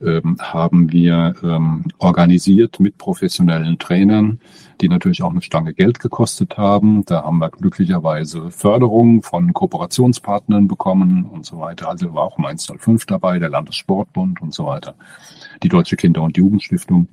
ähm, 0.00 0.36
haben 0.40 0.92
wir 0.92 1.34
ähm, 1.42 1.84
organisiert 1.98 2.80
mit 2.80 2.98
professionellen 2.98 3.78
Trainern, 3.78 4.40
die 4.80 4.88
natürlich 4.88 5.22
auch 5.22 5.30
eine 5.30 5.42
Stange 5.42 5.74
Geld 5.74 6.00
gekostet 6.00 6.56
haben. 6.56 7.04
Da 7.04 7.24
haben 7.24 7.38
wir 7.38 7.50
glücklicherweise 7.50 8.50
Förderung 8.50 9.22
von 9.22 9.52
Kooperationspartnern 9.52 10.68
bekommen 10.68 11.24
und 11.24 11.44
so 11.44 11.58
weiter. 11.58 11.88
Also 11.88 12.14
war 12.14 12.24
auch 12.24 12.38
Mainz 12.38 12.66
05 12.66 13.06
dabei, 13.06 13.38
der 13.38 13.50
Landessportbund 13.50 14.40
und 14.42 14.54
so 14.54 14.66
weiter, 14.66 14.94
die 15.62 15.68
Deutsche 15.68 15.96
Kinder- 15.96 16.22
und 16.22 16.36
Jugendstiftung. 16.36 17.08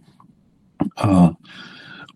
Äh, 0.96 1.30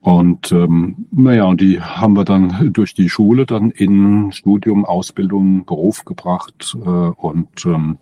Und 0.03 0.51
ähm, 0.51 1.05
naja, 1.11 1.43
und 1.43 1.61
die 1.61 1.79
haben 1.79 2.15
wir 2.15 2.25
dann 2.25 2.73
durch 2.73 2.95
die 2.95 3.07
Schule 3.07 3.45
dann 3.45 3.69
in 3.69 4.31
Studium, 4.31 4.83
Ausbildung, 4.83 5.63
Beruf 5.65 6.05
gebracht 6.05 6.75
äh, 6.83 6.89
und 6.89 7.65
ähm, 7.67 7.99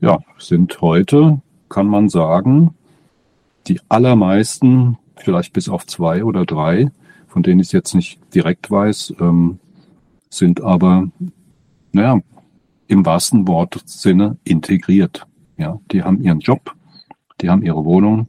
ja, 0.00 0.18
sind 0.38 0.80
heute, 0.80 1.40
kann 1.68 1.86
man 1.86 2.08
sagen, 2.08 2.74
die 3.66 3.80
allermeisten, 3.88 4.98
vielleicht 5.16 5.52
bis 5.52 5.68
auf 5.68 5.86
zwei 5.86 6.24
oder 6.24 6.46
drei, 6.46 6.90
von 7.26 7.42
denen 7.42 7.60
ich 7.60 7.68
es 7.68 7.72
jetzt 7.72 7.94
nicht 7.94 8.20
direkt 8.34 8.70
weiß, 8.70 9.14
ähm, 9.20 9.58
sind 10.30 10.62
aber, 10.62 11.08
naja, 11.92 12.20
im 12.86 13.04
wahrsten 13.04 13.46
Wortsinne 13.46 14.38
integriert. 14.44 15.26
Ja, 15.56 15.78
die 15.92 16.02
haben 16.02 16.22
ihren 16.22 16.40
Job, 16.40 16.74
die 17.40 17.50
haben 17.50 17.62
ihre 17.62 17.84
Wohnung, 17.84 18.28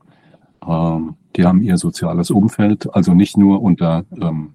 ähm, 0.67 1.15
die 1.35 1.45
haben 1.45 1.61
ihr 1.61 1.77
soziales 1.77 2.31
Umfeld, 2.31 2.93
also 2.93 3.13
nicht 3.13 3.37
nur 3.37 3.61
unter 3.61 4.03
ähm, 4.19 4.53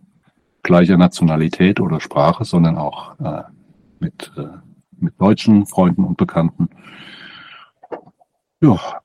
gleicher 0.63 0.97
Nationalität 0.97 1.81
oder 1.81 2.01
Sprache, 2.01 2.45
sondern 2.45 2.77
auch 2.77 3.19
äh, 3.21 3.43
mit, 4.01 4.33
äh, 4.37 4.47
mit 4.99 5.15
deutschen 5.21 5.67
Freunden 5.67 6.05
und 6.05 6.17
Bekannten. 6.17 6.69
Ja, 8.65 9.03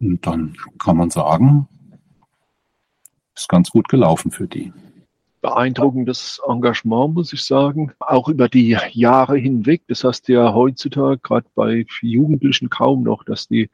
und 0.00 0.26
dann 0.26 0.56
kann 0.78 0.96
man 0.96 1.10
sagen, 1.10 1.68
ist 3.36 3.48
ganz 3.48 3.68
gut 3.68 3.88
gelaufen 3.88 4.30
für 4.30 4.48
die 4.48 4.72
beeindruckendes 5.42 6.40
Engagement, 6.48 7.14
muss 7.14 7.32
ich 7.34 7.44
sagen. 7.44 7.92
Auch 7.98 8.28
über 8.28 8.48
die 8.48 8.78
Jahre 8.92 9.36
hinweg. 9.36 9.82
Das 9.88 10.02
hast 10.02 10.28
du 10.28 10.32
ja 10.32 10.54
heutzutage 10.54 11.18
gerade 11.18 11.46
bei 11.54 11.84
Jugendlichen 12.00 12.70
kaum 12.70 13.02
noch, 13.02 13.22
dass 13.24 13.48
die 13.48 13.68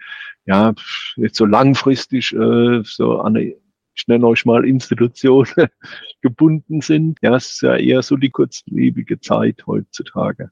ja 0.44 0.74
jetzt 1.14 1.37
so 1.37 1.44
langfristig 1.44 2.33
äh, 2.33 2.83
so 2.83 3.20
an 3.20 3.37
eine 3.37 3.55
ich 3.94 4.07
nenne 4.07 4.27
euch 4.27 4.44
mal 4.44 4.64
Institution 4.64 5.46
gebunden 6.20 6.81
sind. 6.81 7.18
Ja, 7.22 7.37
es 7.37 7.51
ist 7.51 7.62
ja 7.62 7.77
eher 7.77 8.03
so 8.03 8.16
die 8.16 8.31
kurzlebige 8.31 9.20
Zeit 9.20 9.66
heutzutage. 9.66 10.51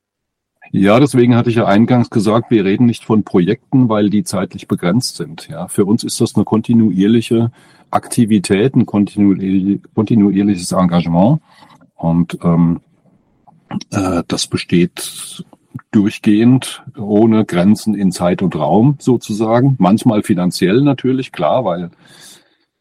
Ja, 0.72 1.00
deswegen 1.00 1.36
hatte 1.36 1.50
ich 1.50 1.56
ja 1.56 1.66
eingangs 1.66 2.10
gesagt, 2.10 2.50
wir 2.50 2.64
reden 2.64 2.86
nicht 2.86 3.04
von 3.04 3.22
Projekten, 3.22 3.88
weil 3.88 4.10
die 4.10 4.24
zeitlich 4.24 4.68
begrenzt 4.68 5.16
sind. 5.16 5.48
Ja, 5.48 5.68
für 5.68 5.84
uns 5.84 6.04
ist 6.04 6.20
das 6.20 6.34
eine 6.34 6.44
kontinuierliche 6.44 7.50
Aktivität, 7.90 8.74
ein 8.74 8.86
kontinuierliches 8.86 10.72
Engagement. 10.72 11.40
Und 11.94 12.38
ähm, 12.42 12.80
äh, 13.90 14.22
das 14.26 14.46
besteht 14.46 15.44
durchgehend 15.92 16.82
ohne 16.96 17.44
Grenzen 17.44 17.94
in 17.94 18.12
Zeit 18.12 18.42
und 18.42 18.56
Raum 18.56 18.96
sozusagen. 18.98 19.76
Manchmal 19.78 20.22
finanziell 20.22 20.82
natürlich, 20.82 21.32
klar, 21.32 21.64
weil, 21.64 21.90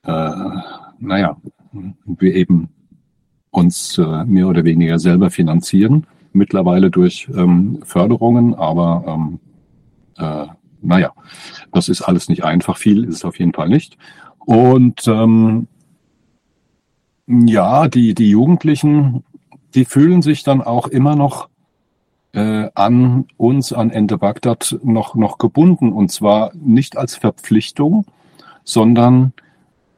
äh, 0.03 0.59
naja, 0.99 1.37
wir 2.05 2.35
eben 2.35 2.69
uns 3.51 3.97
äh, 3.97 4.25
mehr 4.25 4.47
oder 4.47 4.63
weniger 4.63 4.99
selber 4.99 5.29
finanzieren, 5.29 6.07
mittlerweile 6.35 6.91
durch 6.91 7.27
ähm, 7.35 7.79
Förderungen, 7.83 8.53
aber 8.55 9.03
ähm, 9.07 9.39
äh, 10.17 10.47
naja, 10.81 11.13
das 11.71 11.89
ist 11.89 12.01
alles 12.01 12.29
nicht 12.29 12.43
einfach, 12.43 12.77
viel 12.77 13.05
ist 13.05 13.15
es 13.15 13.25
auf 13.25 13.39
jeden 13.39 13.53
Fall 13.53 13.69
nicht. 13.69 13.97
Und 14.45 15.07
ähm, 15.07 15.67
ja, 17.27 17.87
die, 17.87 18.13
die 18.13 18.29
Jugendlichen, 18.29 19.23
die 19.73 19.85
fühlen 19.85 20.21
sich 20.21 20.43
dann 20.43 20.61
auch 20.61 20.87
immer 20.87 21.15
noch 21.15 21.49
äh, 22.33 22.69
an 22.75 23.25
uns, 23.37 23.73
an 23.73 23.89
Ende 23.89 24.17
Bagdad, 24.17 24.77
noch, 24.83 25.15
noch 25.15 25.37
gebunden. 25.37 25.91
Und 25.91 26.11
zwar 26.11 26.51
nicht 26.53 26.97
als 26.97 27.15
Verpflichtung, 27.15 28.05
sondern 28.63 29.33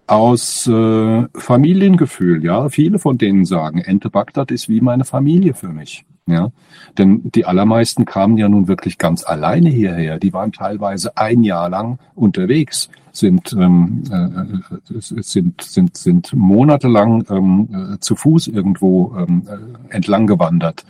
aus 0.07 0.67
äh, 0.67 1.27
Familiengefühl. 1.35 2.43
Ja, 2.45 2.69
viele 2.69 2.99
von 2.99 3.17
denen 3.17 3.45
sagen, 3.45 3.79
Ente 3.79 4.09
Bagdad 4.09 4.51
ist 4.51 4.69
wie 4.69 4.79
meine 4.79 5.03
Familie 5.03 5.53
für 5.53 5.69
mich. 5.69 6.05
Ja, 6.27 6.51
denn 6.97 7.31
die 7.31 7.45
allermeisten 7.45 8.03
kamen 8.03 8.37
ja 8.37 8.49
nun 8.49 8.67
wirklich 8.67 8.97
ganz 8.97 9.25
alleine 9.25 9.69
hierher. 9.69 10.19
Die 10.19 10.33
waren 10.33 10.51
teilweise 10.51 11.15
ein 11.15 11.43
Jahr 11.43 11.69
lang 11.69 11.99
unterwegs, 12.15 12.89
sind 13.13 13.53
ähm, 13.53 14.03
äh, 14.11 14.99
sind 14.99 15.61
sind 15.61 15.95
sind 15.95 16.33
monatelang 16.33 17.25
ähm, 17.29 17.93
äh, 17.93 17.99
zu 17.99 18.17
Fuß 18.17 18.47
irgendwo 18.47 19.15
ähm, 19.17 19.47
äh, 19.47 19.95
entlang 19.95 20.27
gewandert. 20.27 20.83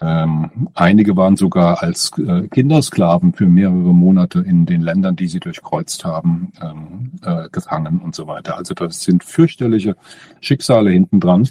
Ähm, 0.00 0.68
einige 0.74 1.16
waren 1.16 1.36
sogar 1.36 1.82
als 1.82 2.10
äh, 2.18 2.48
Kindersklaven 2.48 3.32
für 3.32 3.46
mehrere 3.46 3.94
Monate 3.94 4.40
in 4.40 4.66
den 4.66 4.82
Ländern, 4.82 5.16
die 5.16 5.28
sie 5.28 5.40
durchkreuzt 5.40 6.04
haben, 6.04 6.52
ähm, 6.60 7.12
äh, 7.22 7.48
gefangen 7.50 8.00
und 8.00 8.14
so 8.14 8.26
weiter. 8.26 8.56
Also 8.56 8.74
das 8.74 9.02
sind 9.02 9.24
fürchterliche 9.24 9.96
Schicksale 10.40 10.90
hinten 10.90 11.20
dran. 11.20 11.48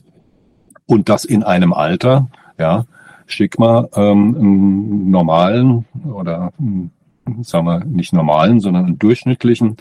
Und 0.86 1.10
das 1.10 1.26
in 1.26 1.44
einem 1.44 1.74
Alter, 1.74 2.30
ja, 2.60 2.86
schick 3.26 3.60
mal 3.60 3.90
ähm, 3.96 4.36
einen 4.36 5.12
normalen 5.12 5.86
oder 6.06 6.52
sagen 7.42 7.66
wir 7.66 7.86
nicht 7.86 8.14
normalen, 8.14 8.60
sondern 8.60 8.86
einen 8.86 9.00
durchschnittlichen 9.00 9.78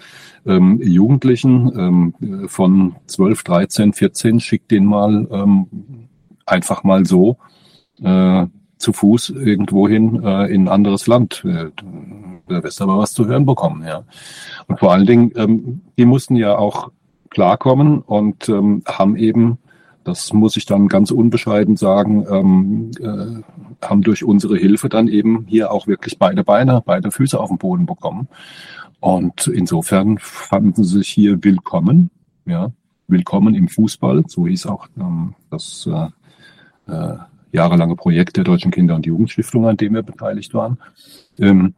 ähm, 0.46 0.80
Jugendlichen 0.82 1.72
ähm, 2.20 2.48
von 2.48 2.96
12, 3.06 3.42
13, 3.42 3.92
14, 3.92 4.40
schick 4.40 4.68
den 4.68 4.84
mal 4.84 5.26
ähm, 5.30 5.66
einfach 6.46 6.84
mal 6.84 7.04
so 7.04 7.36
äh, 8.02 8.46
zu 8.78 8.92
Fuß 8.92 9.30
irgendwo 9.30 9.88
hin 9.88 10.22
äh, 10.24 10.52
in 10.52 10.64
ein 10.64 10.68
anderes 10.68 11.06
Land. 11.06 11.44
Äh, 11.44 11.70
da 12.48 12.62
wirst 12.62 12.80
du 12.80 12.84
aber 12.84 12.98
was 12.98 13.12
zu 13.12 13.26
hören 13.26 13.46
bekommen, 13.46 13.84
ja. 13.86 14.02
Und 14.66 14.80
vor 14.80 14.92
allen 14.92 15.06
Dingen, 15.06 15.32
ähm, 15.36 15.82
die 15.96 16.04
mussten 16.04 16.36
ja 16.36 16.56
auch 16.58 16.90
klarkommen 17.30 18.00
und 18.00 18.48
ähm, 18.48 18.82
haben 18.86 19.16
eben 19.16 19.58
das 20.04 20.32
muss 20.32 20.56
ich 20.56 20.66
dann 20.66 20.88
ganz 20.88 21.10
unbescheiden 21.10 21.76
sagen, 21.76 22.26
ähm, 22.28 22.90
äh, 23.00 23.86
haben 23.86 24.02
durch 24.02 24.24
unsere 24.24 24.56
Hilfe 24.56 24.88
dann 24.88 25.08
eben 25.08 25.46
hier 25.46 25.70
auch 25.70 25.86
wirklich 25.86 26.18
beide 26.18 26.44
Beine, 26.44 26.82
beide 26.84 27.10
Füße 27.10 27.38
auf 27.38 27.48
den 27.48 27.58
Boden 27.58 27.86
bekommen. 27.86 28.28
Und 29.00 29.48
insofern 29.48 30.18
fanden 30.18 30.84
sie 30.84 30.98
sich 30.98 31.08
hier 31.08 31.42
willkommen, 31.42 32.10
ja, 32.46 32.70
willkommen 33.08 33.54
im 33.54 33.68
Fußball, 33.68 34.24
so 34.28 34.46
hieß 34.46 34.66
auch 34.66 34.86
ähm, 34.98 35.34
das 35.50 35.88
äh, 35.90 36.92
äh, 36.92 37.16
jahrelange 37.52 37.96
Projekt 37.96 38.36
der 38.36 38.44
Deutschen 38.44 38.70
Kinder- 38.70 38.94
und 38.94 39.06
Jugendstiftung, 39.06 39.66
an 39.66 39.76
dem 39.76 39.94
wir 39.94 40.02
beteiligt 40.02 40.54
waren. 40.54 40.78
Ähm, 41.38 41.74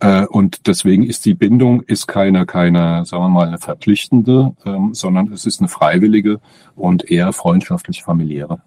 äh, 0.00 0.26
und 0.26 0.66
deswegen 0.66 1.04
ist 1.04 1.24
die 1.24 1.34
Bindung 1.34 1.82
ist 1.82 2.06
keine, 2.06 2.46
keine, 2.46 3.04
sagen 3.04 3.24
wir 3.24 3.28
mal, 3.28 3.48
eine 3.48 3.58
verpflichtende, 3.58 4.54
ähm, 4.64 4.94
sondern 4.94 5.32
es 5.32 5.46
ist 5.46 5.60
eine 5.60 5.68
freiwillige 5.68 6.40
und 6.76 7.10
eher 7.10 7.32
freundschaftlich 7.32 8.02
familiäre 8.02 8.62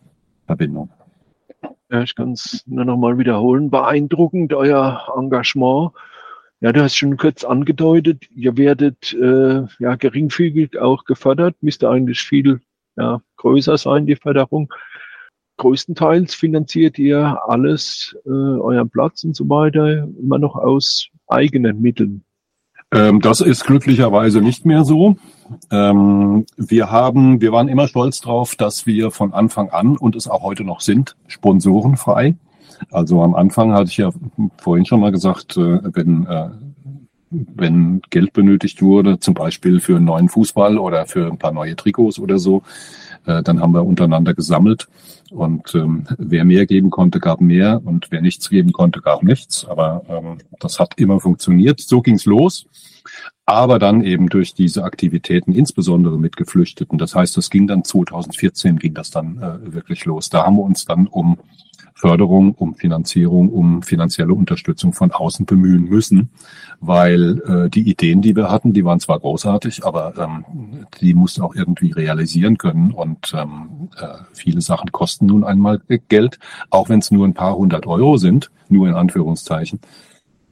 Verbindung. 0.46 0.90
Ja, 1.90 2.02
ich 2.02 2.16
kann 2.16 2.34
es 2.34 2.64
nur 2.68 2.86
noch 2.86 2.98
mal 2.98 3.18
wiederholen. 3.18 3.70
Beeindruckend 3.70 4.54
euer 4.54 5.14
Engagement. 5.18 5.92
Ja, 6.62 6.72
du 6.72 6.84
hast 6.84 6.96
schon 6.96 7.18
kurz 7.18 7.44
angedeutet, 7.44 8.30
ihr 8.36 8.56
werdet 8.56 9.14
äh, 9.14 9.64
ja 9.80 9.96
geringfügig 9.96 10.80
auch 10.80 11.06
gefördert, 11.06 11.56
müsste 11.62 11.90
eigentlich 11.90 12.22
viel 12.22 12.62
ja, 12.96 13.22
größer 13.38 13.78
sein, 13.78 14.06
die 14.06 14.16
Förderung. 14.16 14.72
Größtenteils 15.62 16.34
finanziert 16.34 16.98
ihr 16.98 17.40
alles, 17.48 18.18
äh, 18.26 18.30
euren 18.30 18.90
Platz 18.90 19.24
und 19.24 19.36
so 19.36 19.48
weiter, 19.48 20.08
immer 20.20 20.40
noch 20.40 20.56
aus 20.56 21.08
eigenen 21.28 21.80
Mitteln? 21.82 22.24
Ähm, 22.92 23.22
das 23.22 23.42
ist 23.42 23.66
glücklicherweise 23.66 24.42
nicht 24.42 24.66
mehr 24.66 24.84
so. 24.84 25.18
Ähm, 25.70 26.48
wir 26.58 26.90
haben, 26.90 27.42
wir 27.42 27.52
waren 27.52 27.68
immer 27.68 27.88
stolz 27.88 28.22
drauf, 28.22 28.56
dass 28.56 28.88
wir 28.88 29.12
von 29.12 29.34
Anfang 29.34 29.70
an 29.70 29.98
und 29.98 30.16
es 30.16 30.28
auch 30.28 30.42
heute 30.42 30.64
noch 30.64 30.82
sind, 30.82 31.16
sponsorenfrei. 31.28 32.36
Also 32.90 33.22
am 33.22 33.36
Anfang 33.36 33.72
hatte 33.72 33.92
ich 33.92 33.98
ja 33.98 34.10
vorhin 34.58 34.86
schon 34.88 35.00
mal 35.00 35.12
gesagt, 35.12 35.58
äh, 35.58 35.80
wenn, 35.94 36.26
äh, 36.26 36.50
wenn 37.32 38.02
Geld 38.10 38.34
benötigt 38.34 38.82
wurde, 38.82 39.20
zum 39.20 39.34
Beispiel 39.34 39.80
für 39.80 39.96
einen 39.96 40.06
neuen 40.06 40.30
Fußball 40.30 40.78
oder 40.78 41.06
für 41.06 41.32
ein 41.32 41.38
paar 41.38 41.52
neue 41.52 41.76
Trikots 41.76 42.20
oder 42.20 42.38
so, 42.38 42.64
äh, 43.26 43.42
dann 43.42 43.62
haben 43.62 43.74
wir 43.74 43.86
untereinander 43.86 44.34
gesammelt 44.34 44.88
und 45.32 45.74
ähm, 45.76 46.06
wer 46.18 46.44
mehr 46.44 46.66
geben 46.66 46.90
konnte, 46.90 47.20
gab 47.22 47.40
mehr 47.40 47.82
und 47.86 48.08
wer 48.12 48.22
nichts 48.22 48.50
geben 48.50 48.74
konnte, 48.74 49.00
gab 49.00 49.24
nichts. 49.24 49.66
Aber 49.66 50.04
ähm, 50.10 50.40
das 50.60 50.78
hat 50.78 50.96
immer 50.98 51.22
funktioniert. 51.22 51.80
So 51.80 52.02
ging's 52.02 52.26
los. 52.26 52.66
Aber 53.46 53.80
dann 53.80 54.04
eben 54.04 54.28
durch 54.28 54.54
diese 54.54 54.84
Aktivitäten, 54.84 55.54
insbesondere 55.54 56.20
mit 56.20 56.36
Geflüchteten. 56.36 56.98
Das 56.98 57.16
heißt, 57.16 57.38
das 57.38 57.50
ging 57.50 57.66
dann 57.66 57.86
2014 57.86 58.78
ging 58.78 58.94
das 58.94 59.10
dann 59.10 59.38
äh, 59.42 59.74
wirklich 59.74 60.04
los. 60.06 60.30
Da 60.30 60.46
haben 60.46 60.58
wir 60.58 60.64
uns 60.64 60.86
dann 60.86 61.08
um 61.08 61.38
Förderung, 62.02 62.56
um 62.56 62.74
Finanzierung, 62.74 63.50
um 63.50 63.84
finanzielle 63.84 64.34
Unterstützung 64.34 64.92
von 64.92 65.12
außen 65.12 65.46
bemühen 65.46 65.84
müssen, 65.84 66.30
weil 66.80 67.40
äh, 67.42 67.70
die 67.70 67.88
Ideen, 67.88 68.24
die 68.24 68.36
wir 68.36 68.50
hatten, 68.50 68.74
die 68.74 68.84
waren 68.84 69.00
zwar 69.00 69.20
großartig, 69.20 69.86
aber 69.86 70.14
ähm, 70.18 70.88
die 71.00 71.14
mussten 71.14 71.44
auch 71.44 71.54
irgendwie 71.54 71.92
realisieren 71.92 72.58
können 72.58 72.90
und 72.90 73.32
ähm, 73.36 73.90
äh, 73.98 74.18
viele 74.34 74.62
Sachen 74.62 74.92
kosten 74.92 75.28
nun 75.28 75.44
einmal 75.44 75.80
Geld, 76.10 76.40
auch 76.72 76.90
wenn 76.90 77.00
es 77.00 77.12
nur 77.12 77.28
ein 77.28 77.36
paar 77.36 77.56
hundert 77.56 77.86
Euro 77.86 78.18
sind, 78.18 78.50
nur 78.68 78.88
in 78.88 78.96
Anführungszeichen. 78.96 79.80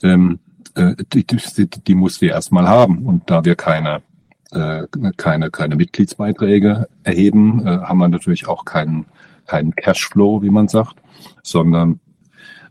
Ähm, 0.04 0.38
äh, 0.76 0.94
die, 1.12 1.26
die, 1.26 1.68
die 1.68 1.96
musst 1.96 2.22
du 2.22 2.28
erstmal 2.28 2.68
haben 2.68 3.08
und 3.08 3.28
da 3.28 3.44
wir 3.44 3.56
keine 3.56 4.04
äh, 4.52 4.86
keine, 5.18 5.50
keine 5.50 5.76
Mitgliedsbeiträge 5.76 6.88
erheben, 7.04 7.66
äh, 7.66 7.80
haben 7.80 7.98
wir 8.00 8.08
natürlich 8.08 8.48
auch 8.48 8.66
keinen, 8.66 9.06
keinen 9.50 9.76
Cashflow, 9.76 10.42
wie 10.42 10.52
man 10.52 10.68
sagt, 10.68 10.96
sondern 11.42 12.00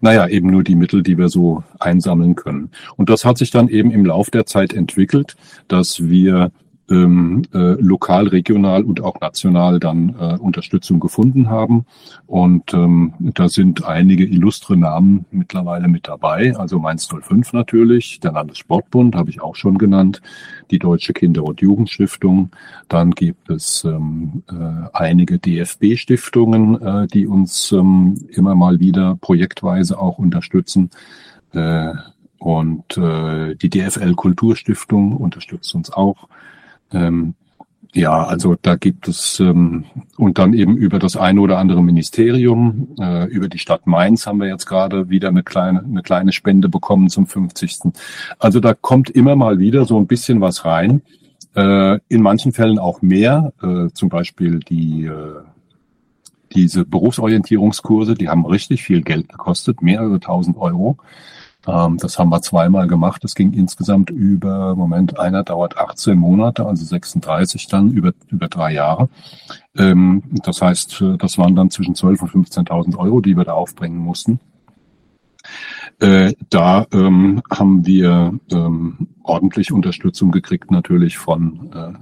naja, 0.01 0.29
eben 0.29 0.49
nur 0.49 0.63
die 0.63 0.77
Mittel, 0.77 1.03
die 1.03 1.19
wir 1.19 1.29
so 1.29 1.65
einsammeln 1.81 2.37
können. 2.37 2.71
Und 2.97 3.11
das 3.11 3.25
hat 3.25 3.37
sich 3.37 3.51
dann 3.51 3.69
eben 3.69 3.91
im 3.91 4.05
Lauf 4.05 4.31
der 4.31 4.47
Zeit 4.47 4.73
entwickelt, 4.73 5.35
dass 5.67 6.09
wir 6.09 6.53
ähm, 6.91 7.43
äh, 7.53 7.75
lokal, 7.81 8.29
regional 8.29 8.85
und 8.85 9.03
auch 9.03 9.21
national 9.21 9.79
dann 9.79 10.15
äh, 10.19 10.37
Unterstützung 10.39 11.01
gefunden 11.01 11.51
haben. 11.51 11.87
Und 12.27 12.73
ähm, 12.73 13.15
da 13.19 13.49
sind 13.49 13.85
einige 13.85 14.25
illustre 14.25 14.77
Namen 14.77 15.27
mittlerweile 15.31 15.89
mit 15.89 16.09
dabei. 16.09 16.57
Also 16.57 16.79
Mainz 16.79 17.09
05 17.09 17.53
natürlich, 17.53 18.21
der 18.21 18.33
Landessportbund 18.33 19.15
habe 19.15 19.31
ich 19.31 19.41
auch 19.41 19.55
schon 19.55 19.79
genannt, 19.79 20.23
die 20.71 20.79
Deutsche 20.79 21.13
Kinder- 21.13 21.45
und 21.45 21.61
Jugendstiftung. 21.61 22.51
Dann 22.89 23.11
gibt 23.13 23.51
es 23.51 23.85
ähm, 23.85 24.43
äh, 24.51 24.89
einige 24.93 25.39
DFB-Stiftungen, 25.39 26.81
äh, 26.81 27.07
die 27.07 27.27
uns 27.27 27.73
ähm, 27.73 28.15
immer 28.31 28.55
mal 28.55 28.81
wieder 28.81 29.17
projektweise 29.21 29.99
auch 29.99 30.19
unterstützen. 30.19 30.91
Äh, 31.53 31.93
und 32.39 32.97
äh, 32.97 33.57
die 33.57 33.69
DFL 33.69 34.15
Kulturstiftung 34.15 35.17
unterstützt 35.17 35.75
uns 35.75 35.93
auch. 35.93 36.29
Ähm, 36.93 37.35
ja, 37.95 38.25
also 38.25 38.57
da 38.61 38.77
gibt 38.77 39.09
es 39.09 39.41
ähm, 39.41 39.85
und 40.17 40.39
dann 40.39 40.53
eben 40.53 40.77
über 40.77 40.99
das 40.99 41.17
eine 41.17 41.41
oder 41.41 41.59
andere 41.59 41.83
Ministerium, 41.83 42.89
äh, 43.01 43.25
über 43.27 43.49
die 43.49 43.59
Stadt 43.59 43.87
Mainz 43.87 44.27
haben 44.27 44.41
wir 44.41 44.49
jetzt 44.49 44.67
gerade 44.67 45.09
wieder 45.09 45.29
eine 45.29 45.43
kleine, 45.43 45.83
eine 45.83 46.03
kleine 46.03 46.33
Spende 46.33 46.69
bekommen 46.69 47.09
zum 47.09 47.27
50. 47.27 47.93
Also 48.39 48.61
da 48.61 48.75
kommt 48.75 49.09
immer 49.11 49.37
mal 49.37 49.59
wieder 49.59 49.87
so 49.87 49.99
ein 49.99 50.07
bisschen 50.07 50.41
was 50.41 50.65
rein. 50.65 51.01
Äh, 51.55 51.99
in 52.09 52.23
manchen 52.23 52.53
Fällen 52.53 52.79
auch 52.79 53.01
mehr, 53.01 53.53
äh, 53.63 53.89
zum 53.95 54.11
Beispiel 54.11 54.61
die 54.61 55.07
äh, 55.07 55.41
diese 56.53 56.85
Berufsorientierungskurse, 56.85 58.15
die 58.15 58.29
haben 58.29 58.47
richtig 58.47 58.83
viel 58.83 59.03
Geld 59.03 59.29
gekostet, 59.29 59.83
mehrere 59.83 60.21
tausend 60.21 60.57
Euro. 60.57 60.97
Ähm, 61.69 61.99
das 61.99 62.19
haben 62.19 62.31
wir 62.31 62.41
zweimal 62.41 62.89
gemacht. 62.89 63.23
Das 63.23 63.35
ging 63.35 63.53
insgesamt 63.53 64.11
über, 64.11 64.75
Moment, 64.75 65.19
einer 65.19 65.45
dauert 65.45 65.77
18 65.77 66.19
Monate, 66.19 66.67
also 66.67 66.85
36 66.85 67.69
dann 67.69 67.91
über, 67.91 68.13
über 68.29 68.49
drei 68.49 68.73
Jahre. 68.73 69.09
Ähm, 69.77 70.23
das 70.45 70.63
heißt, 70.63 71.03
äh, 71.03 71.17
das 71.19 71.37
waren 71.37 71.55
dann 71.55 71.71
zwischen 71.71 71.95
12 71.95 72.23
und 72.23 72.31
15.000 72.31 72.97
Euro, 72.97 73.21
die 73.21 73.37
wir 73.37 73.45
da 73.45 73.53
aufbringen 73.53 73.99
mussten. 73.99 74.41
Äh, 76.01 76.33
da 76.49 76.87
ähm, 76.93 77.43
haben 77.51 77.85
wir 77.87 78.39
ähm, 78.51 79.09
ordentlich 79.23 79.71
Unterstützung 79.71 80.31
gekriegt, 80.31 80.71
natürlich 80.71 81.19
von 81.19 81.71
äh, 81.75 81.93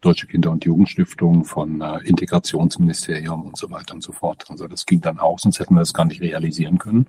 Deutsche 0.00 0.26
Kinder- 0.28 0.50
und 0.50 0.64
Jugendstiftung, 0.64 1.44
von 1.44 1.82
äh, 1.82 1.98
Integrationsministerium 2.04 3.42
und 3.42 3.58
so 3.58 3.70
weiter 3.70 3.94
und 3.94 4.02
so 4.02 4.12
fort. 4.12 4.46
Also 4.48 4.66
das 4.66 4.86
ging 4.86 5.02
dann 5.02 5.18
auch, 5.18 5.38
sonst 5.38 5.60
hätten 5.60 5.74
wir 5.74 5.80
das 5.80 5.92
gar 5.92 6.06
nicht 6.06 6.22
realisieren 6.22 6.78
können. 6.78 7.06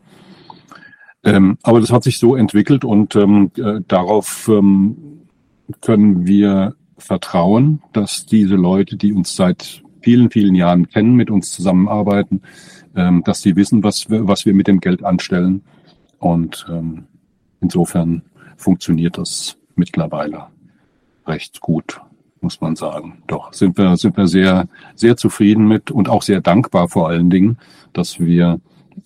Ähm, 1.24 1.58
aber 1.64 1.80
das 1.80 1.92
hat 1.92 2.04
sich 2.04 2.18
so 2.18 2.36
entwickelt 2.36 2.84
und 2.84 3.16
ähm, 3.16 3.52
äh, 3.58 3.82
darauf 3.88 4.48
ähm, 4.48 5.28
können 5.82 6.26
wir 6.26 6.76
vertrauen, 6.98 7.82
dass 7.94 8.26
diese 8.26 8.56
Leute, 8.56 8.96
die 8.96 9.14
uns 9.14 9.36
seit 9.36 9.84
vielen, 10.02 10.32
vielen 10.32 10.56
Jahren 10.56 10.90
kennen, 10.90 11.16
mit 11.16 11.30
uns 11.30 11.52
zusammenarbeiten, 11.52 12.42
ähm, 12.96 13.24
dass 13.24 13.42
sie 13.42 13.56
wissen, 13.56 13.84
was 13.84 14.10
wir, 14.10 14.28
was 14.28 14.46
wir 14.46 14.54
mit 14.54 14.68
dem 14.68 14.80
Geld 14.80 15.04
anstellen. 15.04 15.62
Und 16.20 16.66
ähm, 16.70 17.06
insofern 17.62 18.24
funktioniert 18.58 19.18
das 19.18 19.58
mittlerweile 19.76 20.48
recht 21.28 21.62
gut, 21.62 22.02
muss 22.42 22.62
man 22.62 22.76
sagen. 22.76 23.24
Doch 23.28 23.54
sind 23.54 23.78
wir, 23.78 23.96
sind 23.98 24.18
wir 24.18 24.28
sehr, 24.28 24.68
sehr 24.96 25.18
zufrieden 25.18 25.68
mit 25.68 25.92
und 25.92 26.10
auch 26.10 26.24
sehr 26.24 26.42
dankbar 26.42 26.90
vor 26.90 27.10
allen 27.10 27.30
Dingen, 27.30 27.58
dass 27.94 28.20
wir 28.20 28.60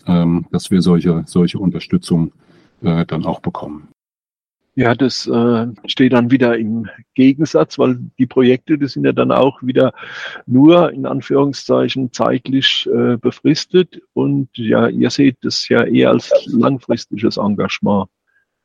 ähm, 0.08 0.46
dass 0.52 0.72
wir 0.72 0.82
solche, 0.82 1.24
solche 1.26 1.60
Unterstützung 1.60 2.32
äh, 2.82 3.06
dann 3.06 3.26
auch 3.26 3.39
bekommen. 3.39 3.89
Ja, 4.78 4.94
das 4.94 5.26
äh, 5.26 5.68
steht 5.86 6.12
dann 6.12 6.32
wieder 6.32 6.58
im 6.58 6.89
Gegensatz, 7.13 7.80
weil 7.80 7.98
die 8.20 8.26
Projekte, 8.26 8.78
die 8.78 8.88
sind 8.88 9.06
ja 9.06 9.13
dann 9.13 9.32
auch 9.32 9.63
wieder 9.63 9.94
nur 10.48 10.91
in 10.91 11.06
Anführungszeichen 11.06 12.12
zeitlich 12.12 12.86
äh, 12.94 13.15
befristet 13.15 14.02
und 14.12 14.50
ja, 14.56 14.89
ihr 14.89 15.10
seht 15.10 15.38
das 15.44 15.70
ja 15.70 15.86
eher 15.86 16.10
als 16.10 16.30
langfristiges 16.48 17.38
Engagement. 17.38 18.10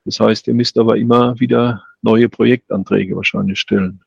Das 0.04 0.18
heißt, 0.18 0.48
ihr 0.48 0.54
müsst 0.54 0.78
aber 0.78 0.96
immer 0.96 1.38
wieder 1.38 1.84
neue 2.02 2.28
Projektanträge 2.28 3.14
wahrscheinlich 3.14 3.60
stellen. 3.60 4.02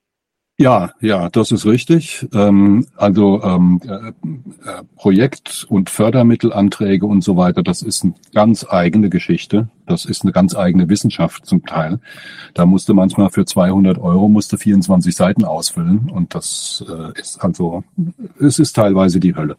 Ja, 0.63 0.93
ja, 1.01 1.29
das 1.29 1.51
ist 1.51 1.65
richtig. 1.65 2.25
Ähm, 2.33 2.87
also 2.95 3.43
ähm, 3.43 3.81
äh, 3.85 4.69
äh, 4.69 4.83
Projekt- 4.95 5.65
und 5.67 5.89
Fördermittelanträge 5.89 7.05
und 7.05 7.21
so 7.21 7.35
weiter, 7.35 7.63
das 7.63 7.81
ist 7.81 8.05
eine 8.05 8.13
ganz 8.33 8.65
eigene 8.69 9.09
Geschichte. 9.09 9.67
Das 9.87 10.05
ist 10.05 10.21
eine 10.23 10.31
ganz 10.31 10.55
eigene 10.55 10.87
Wissenschaft 10.87 11.45
zum 11.45 11.65
Teil. 11.65 11.99
Da 12.53 12.65
musste 12.65 12.93
manchmal 12.93 13.29
für 13.29 13.43
200 13.43 13.97
Euro 13.97 14.29
musste 14.29 14.57
24 14.57 15.13
Seiten 15.13 15.43
ausfüllen 15.43 16.09
und 16.09 16.33
das 16.33 16.81
äh, 16.87 17.19
ist 17.19 17.43
also, 17.43 17.83
es 18.39 18.57
ist 18.57 18.71
teilweise 18.73 19.19
die 19.19 19.35
Hölle. 19.35 19.57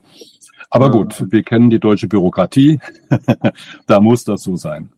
Aber 0.70 0.90
gut, 0.90 1.22
wir 1.30 1.42
kennen 1.42 1.68
die 1.68 1.80
deutsche 1.80 2.08
Bürokratie. 2.08 2.80
da 3.86 4.00
muss 4.00 4.24
das 4.24 4.42
so 4.42 4.56
sein. 4.56 4.88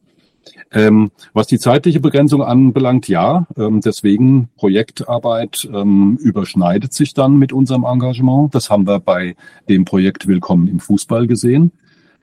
Ähm, 0.72 1.10
was 1.32 1.46
die 1.46 1.58
zeitliche 1.58 2.00
Begrenzung 2.00 2.42
anbelangt, 2.42 3.08
ja, 3.08 3.46
ähm, 3.56 3.80
deswegen 3.80 4.48
Projektarbeit 4.56 5.68
ähm, 5.72 6.18
überschneidet 6.20 6.92
sich 6.92 7.14
dann 7.14 7.38
mit 7.38 7.52
unserem 7.52 7.84
Engagement. 7.84 8.54
Das 8.54 8.70
haben 8.70 8.86
wir 8.86 9.00
bei 9.00 9.36
dem 9.68 9.84
Projekt 9.84 10.26
Willkommen 10.26 10.68
im 10.68 10.80
Fußball 10.80 11.26
gesehen, 11.26 11.72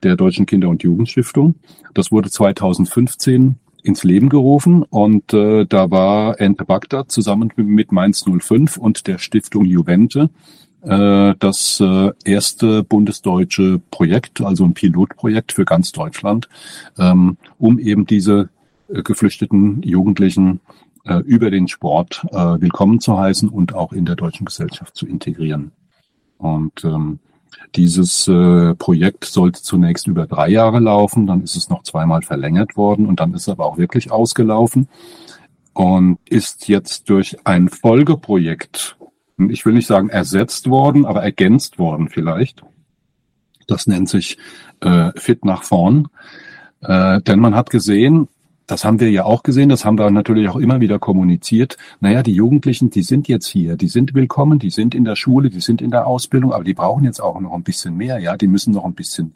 der 0.02 0.16
Deutschen 0.16 0.46
Kinder- 0.46 0.68
und 0.68 0.82
Jugendstiftung. 0.82 1.54
Das 1.94 2.12
wurde 2.12 2.30
2015 2.30 3.56
ins 3.82 4.02
Leben 4.02 4.30
gerufen 4.30 4.82
und 4.82 5.34
äh, 5.34 5.66
da 5.66 5.90
war 5.90 6.40
Ente 6.40 6.64
Bagdad 6.64 7.10
zusammen 7.10 7.52
mit 7.56 7.92
Mainz 7.92 8.24
05 8.24 8.78
und 8.78 9.06
der 9.06 9.18
Stiftung 9.18 9.66
Juvente 9.66 10.30
das 10.84 11.80
äh, 11.80 12.12
erste 12.24 12.84
bundesdeutsche 12.84 13.80
Projekt, 13.90 14.40
also 14.40 14.64
ein 14.64 14.74
Pilotprojekt 14.74 15.52
für 15.52 15.64
ganz 15.64 15.92
Deutschland, 15.92 16.48
ähm, 16.98 17.38
um 17.58 17.78
eben 17.78 18.06
diese 18.06 18.50
äh, 18.88 19.02
geflüchteten 19.02 19.82
Jugendlichen 19.82 20.60
über 21.26 21.50
den 21.50 21.68
Sport 21.68 22.24
willkommen 22.32 22.98
zu 22.98 23.18
heißen 23.18 23.50
und 23.50 23.74
auch 23.74 23.92
in 23.92 24.06
der 24.06 24.16
deutschen 24.16 24.46
Gesellschaft 24.46 24.96
zu 24.96 25.06
integrieren. 25.06 25.72
Und 26.38 26.82
ähm, 26.82 27.18
dieses 27.74 28.28
äh, 28.28 28.74
Projekt 28.74 29.24
sollte 29.24 29.62
zunächst 29.62 30.06
über 30.06 30.26
drei 30.26 30.48
Jahre 30.48 30.78
laufen, 30.78 31.26
dann 31.26 31.42
ist 31.42 31.56
es 31.56 31.68
noch 31.68 31.82
zweimal 31.82 32.22
verlängert 32.22 32.76
worden 32.76 33.06
und 33.06 33.20
dann 33.20 33.34
ist 33.34 33.42
es 33.42 33.48
aber 33.48 33.66
auch 33.66 33.78
wirklich 33.78 34.12
ausgelaufen 34.12 34.88
und 35.72 36.18
ist 36.28 36.68
jetzt 36.68 37.08
durch 37.10 37.36
ein 37.44 37.68
Folgeprojekt 37.68 38.96
ich 39.38 39.66
will 39.66 39.72
nicht 39.74 39.86
sagen 39.86 40.08
ersetzt 40.08 40.68
worden, 40.68 41.06
aber 41.06 41.22
ergänzt 41.22 41.78
worden 41.78 42.08
vielleicht. 42.08 42.62
Das 43.66 43.86
nennt 43.86 44.08
sich 44.08 44.38
äh, 44.80 45.10
Fit 45.16 45.44
nach 45.44 45.62
vorn. 45.62 46.08
Äh, 46.80 47.20
denn 47.22 47.40
man 47.40 47.54
hat 47.54 47.70
gesehen, 47.70 48.28
das 48.66 48.84
haben 48.84 49.00
wir 49.00 49.10
ja 49.10 49.24
auch 49.24 49.42
gesehen, 49.42 49.68
das 49.68 49.84
haben 49.84 49.98
wir 49.98 50.10
natürlich 50.10 50.48
auch 50.48 50.56
immer 50.56 50.80
wieder 50.80 50.98
kommuniziert. 50.98 51.76
Naja, 52.00 52.22
die 52.22 52.32
Jugendlichen, 52.32 52.90
die 52.90 53.02
sind 53.02 53.28
jetzt 53.28 53.46
hier, 53.46 53.76
die 53.76 53.88
sind 53.88 54.14
willkommen, 54.14 54.58
die 54.58 54.70
sind 54.70 54.94
in 54.94 55.04
der 55.04 55.16
Schule, 55.16 55.50
die 55.50 55.60
sind 55.60 55.82
in 55.82 55.90
der 55.90 56.06
Ausbildung, 56.06 56.52
aber 56.52 56.64
die 56.64 56.74
brauchen 56.74 57.04
jetzt 57.04 57.20
auch 57.20 57.38
noch 57.40 57.52
ein 57.52 57.62
bisschen 57.62 57.96
mehr, 57.96 58.18
ja, 58.18 58.36
die 58.36 58.46
müssen 58.46 58.72
noch 58.72 58.84
ein 58.84 58.94
bisschen 58.94 59.34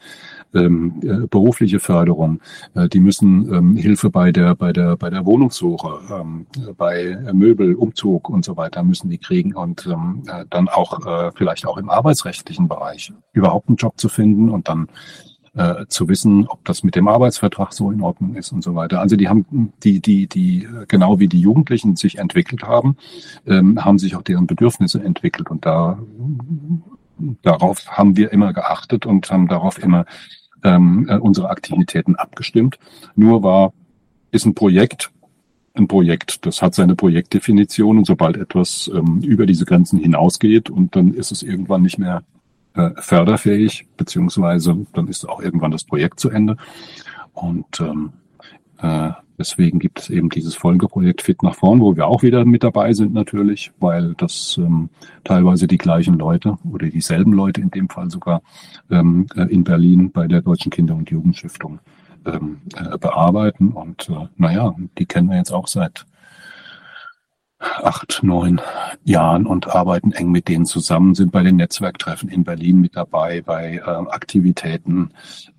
ähm, 0.53 0.99
äh, 1.03 1.27
berufliche 1.27 1.79
Förderung, 1.79 2.41
äh, 2.73 2.89
die 2.89 2.99
müssen 2.99 3.53
ähm, 3.53 3.75
Hilfe 3.75 4.09
bei 4.09 4.31
der, 4.31 4.55
bei 4.55 4.73
der, 4.73 4.97
bei 4.97 5.09
der 5.09 5.25
Wohnungssuche, 5.25 5.99
ähm, 6.11 6.47
bei 6.77 7.17
Möbel, 7.33 7.75
Umzug 7.75 8.29
und 8.29 8.43
so 8.43 8.57
weiter 8.57 8.83
müssen 8.83 9.09
die 9.09 9.19
kriegen 9.19 9.53
und 9.53 9.85
ähm, 9.85 10.23
äh, 10.27 10.45
dann 10.49 10.67
auch 10.69 11.05
äh, 11.05 11.31
vielleicht 11.35 11.67
auch 11.67 11.77
im 11.77 11.89
arbeitsrechtlichen 11.89 12.67
Bereich 12.67 13.13
überhaupt 13.33 13.67
einen 13.67 13.77
Job 13.77 13.93
zu 13.97 14.09
finden 14.09 14.49
und 14.49 14.67
dann 14.67 14.87
äh, 15.59 15.87
zu 15.89 16.07
wissen, 16.07 16.47
ob 16.47 16.63
das 16.63 16.83
mit 16.83 16.95
dem 16.95 17.09
Arbeitsvertrag 17.09 17.73
so 17.73 17.91
in 17.91 18.01
Ordnung 18.01 18.35
ist 18.35 18.53
und 18.53 18.63
so 18.63 18.75
weiter. 18.75 19.01
Also 19.01 19.17
die 19.17 19.27
haben 19.27 19.73
die, 19.83 19.99
die, 19.99 20.27
die, 20.27 20.65
genau 20.87 21.19
wie 21.19 21.27
die 21.27 21.41
Jugendlichen 21.41 21.97
sich 21.97 22.17
entwickelt 22.17 22.63
haben, 22.63 22.95
ähm, 23.45 23.83
haben 23.83 23.99
sich 23.99 24.15
auch 24.15 24.21
deren 24.21 24.47
Bedürfnisse 24.47 25.03
entwickelt 25.03 25.49
und 25.49 25.65
da 25.65 25.99
darauf 27.41 27.85
haben 27.89 28.15
wir 28.15 28.31
immer 28.31 28.53
geachtet 28.53 29.05
und 29.05 29.29
haben 29.29 29.49
darauf 29.49 29.83
immer 29.83 30.05
ähm, 30.63 31.07
äh, 31.09 31.17
unsere 31.17 31.49
Aktivitäten 31.49 32.15
abgestimmt. 32.15 32.79
Nur 33.15 33.43
war, 33.43 33.73
ist 34.31 34.45
ein 34.45 34.55
Projekt, 34.55 35.11
ein 35.73 35.89
Projekt. 35.89 36.45
Das 36.45 36.61
hat 36.61 36.73
seine 36.73 36.95
Projektdefinition 36.95 37.97
und 37.97 38.05
sobald 38.05 38.37
etwas 38.37 38.89
ähm, 38.93 39.19
über 39.23 39.45
diese 39.45 39.65
Grenzen 39.65 39.99
hinausgeht 39.99 40.69
und 40.69 40.95
dann 40.95 41.13
ist 41.13 41.33
es 41.33 41.43
irgendwann 41.43 41.81
nicht 41.81 41.99
mehr 41.99 42.23
äh, 42.79 43.01
förderfähig, 43.01 43.87
beziehungsweise 43.97 44.85
dann 44.93 45.07
ist 45.07 45.27
auch 45.27 45.41
irgendwann 45.41 45.71
das 45.71 45.83
Projekt 45.83 46.19
zu 46.19 46.29
Ende. 46.29 46.57
Und 47.33 47.79
ähm, 47.79 48.13
äh, 48.77 49.11
Deswegen 49.39 49.79
gibt 49.79 50.01
es 50.01 50.09
eben 50.09 50.29
dieses 50.29 50.53
Folgeprojekt 50.53 51.21
Fit 51.21 51.43
nach 51.43 51.55
vorn, 51.55 51.79
wo 51.79 51.95
wir 51.95 52.07
auch 52.07 52.23
wieder 52.23 52.43
mit 52.43 52.61
dabei 52.61 52.91
sind 52.91 53.13
natürlich, 53.13 53.71
weil 53.79 54.13
das 54.15 54.57
ähm, 54.57 54.89
teilweise 55.23 55.65
die 55.65 55.77
gleichen 55.77 56.19
Leute 56.19 56.57
oder 56.69 56.89
dieselben 56.89 57.31
Leute 57.31 57.61
in 57.61 57.71
dem 57.71 57.87
Fall 57.87 58.11
sogar 58.11 58.41
ähm, 58.91 59.27
äh, 59.37 59.43
in 59.43 59.63
Berlin 59.63 60.11
bei 60.11 60.27
der 60.27 60.41
Deutschen 60.41 60.71
Kinder- 60.71 60.95
und 60.95 61.09
Jugendstiftung 61.09 61.79
ähm, 62.25 62.57
äh, 62.75 62.97
bearbeiten. 62.97 63.69
Und 63.69 64.09
äh, 64.09 64.27
naja, 64.35 64.75
die 64.97 65.05
kennen 65.05 65.29
wir 65.29 65.37
jetzt 65.37 65.53
auch 65.53 65.69
seit 65.69 66.05
acht, 67.59 68.21
neun 68.23 68.61
Jahren 69.03 69.45
und 69.45 69.67
arbeiten 69.67 70.11
eng 70.11 70.31
mit 70.31 70.47
denen 70.47 70.65
zusammen, 70.65 71.15
sind 71.15 71.31
bei 71.31 71.43
den 71.43 71.57
Netzwerktreffen 71.57 72.29
in 72.29 72.43
Berlin 72.43 72.79
mit 72.79 72.95
dabei, 72.95 73.41
bei 73.41 73.75
äh, 73.75 73.81
Aktivitäten 73.81 75.11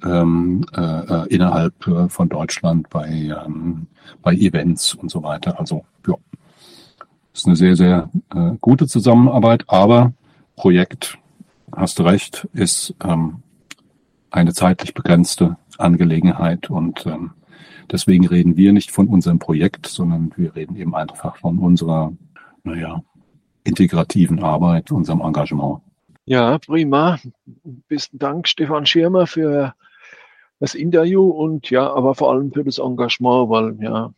ähm, 0.05 0.65
äh, 0.75 0.81
äh 0.81 1.27
innerhalb 1.29 1.87
äh, 1.87 2.09
von 2.09 2.29
Deutschland, 2.29 2.89
bei, 2.89 3.09
ähm, 3.09 3.87
bei 4.23 4.35
Events 4.35 4.95
und 4.95 5.11
so 5.11 5.23
weiter. 5.23 5.59
Also 5.61 5.85
ja, 6.07 6.15
ist 7.35 7.47
eine 7.47 7.57
sehr, 7.57 7.77
sehr 7.77 8.11
äh, 8.35 8.53
gute 8.61 8.87
Zusammenarbeit, 8.87 9.65
aber 9.67 10.13
Projekt, 10.57 11.19
hast 11.75 11.99
du 11.99 12.03
recht, 12.03 12.49
ist 12.55 12.95
ähm, 13.05 13.43
eine 14.31 14.55
zeitlich 14.55 14.95
begrenzte 14.95 15.57
Angelegenheit 15.79 16.71
und 16.71 17.07
ähm, 17.07 17.33
Deswegen 17.91 18.27
reden 18.27 18.57
wir 18.57 18.73
nicht 18.73 18.91
von 18.91 19.09
unserem 19.09 19.39
Projekt, 19.39 19.87
sondern 19.87 20.33
wir 20.37 20.55
reden 20.55 20.77
eben 20.77 20.95
einfach 20.95 21.37
von 21.37 21.59
unserer, 21.59 22.13
naja, 22.63 23.03
integrativen 23.65 24.43
Arbeit, 24.43 24.91
unserem 24.91 25.21
Engagement. 25.21 25.81
Ja, 26.27 26.59
prima. 26.59 27.19
Besten 27.89 28.19
Dank, 28.19 28.47
Stefan 28.47 28.87
Schirmer, 28.87 29.27
für 29.27 29.75
das 30.61 30.75
Interview 30.75 31.29
und 31.29 31.71
ja, 31.71 31.91
aber 31.93 32.15
vor 32.15 32.31
allem 32.31 32.53
für 32.53 32.65
das 32.65 32.79
Engagement, 32.79 33.51
weil 33.51 33.77
ja, 33.81 34.13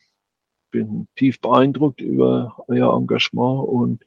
bin 0.70 1.06
tief 1.16 1.40
beeindruckt 1.40 2.00
über 2.00 2.56
euer 2.68 2.94
Engagement 2.96 3.68
und 3.68 4.04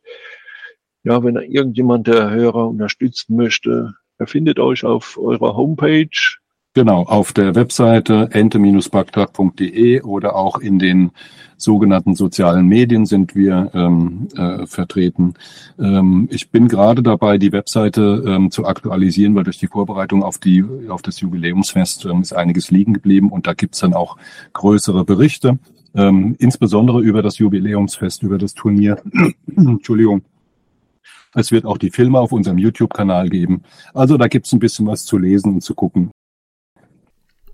ja, 1.03 1.23
wenn 1.23 1.36
irgendjemand 1.36 2.07
der 2.07 2.31
Hörer 2.31 2.67
unterstützen 2.67 3.36
möchte, 3.36 3.93
er 4.17 4.27
findet 4.27 4.59
euch 4.59 4.83
auf 4.83 5.17
eurer 5.17 5.55
Homepage 5.55 6.09
Genau, 6.78 7.03
auf 7.03 7.32
der 7.32 7.55
Webseite 7.55 8.28
ente-bagdad.de 8.34 10.01
oder 10.01 10.36
auch 10.36 10.59
in 10.59 10.78
den 10.78 11.11
sogenannten 11.55 12.15
sozialen 12.15 12.67
Medien 12.67 13.05
sind 13.05 13.34
wir 13.34 13.71
ähm, 13.73 14.28
äh, 14.36 14.67
vertreten. 14.67 15.36
Ähm, 15.80 16.28
ich 16.30 16.51
bin 16.51 16.67
gerade 16.67 17.01
dabei, 17.01 17.38
die 17.38 17.53
Webseite 17.53 18.26
ähm, 18.28 18.51
zu 18.51 18.65
aktualisieren, 18.65 19.36
weil 19.36 19.45
durch 19.45 19.57
die 19.57 19.67
Vorbereitung 19.67 20.21
auf, 20.21 20.38
die, 20.38 20.65
auf 20.89 21.01
das 21.01 21.21
Jubiläumsfest 21.21 22.03
ähm, 22.07 22.19
ist 22.19 22.34
einiges 22.34 22.71
liegen 22.71 22.93
geblieben 22.93 23.30
und 23.30 23.47
da 23.47 23.53
gibt's 23.53 23.80
dann 23.80 23.93
auch 23.93 24.17
größere 24.51 25.05
Berichte, 25.05 25.57
ähm, 25.95 26.36
insbesondere 26.39 26.99
über 26.99 27.21
das 27.21 27.38
Jubiläumsfest, 27.38 28.21
über 28.21 28.38
das 28.38 28.53
Turnier. 28.53 29.01
Entschuldigung. 29.55 30.23
Es 31.34 31.53
wird 31.53 31.63
auch 31.63 31.78
die 31.78 31.91
Filme 31.91 32.19
auf 32.19 32.34
unserem 32.34 32.57
YouTube-Kanal 32.57 33.30
geben. 33.30 33.63
Also 33.93 34.17
da 34.17 34.28
gibt's 34.28 34.51
ein 34.51 34.59
bisschen 34.59 34.88
was 34.88 35.05
zu 35.05 35.17
lesen 35.17 35.53
und 35.53 35.61
zu 35.61 35.73
gucken. 35.73 36.11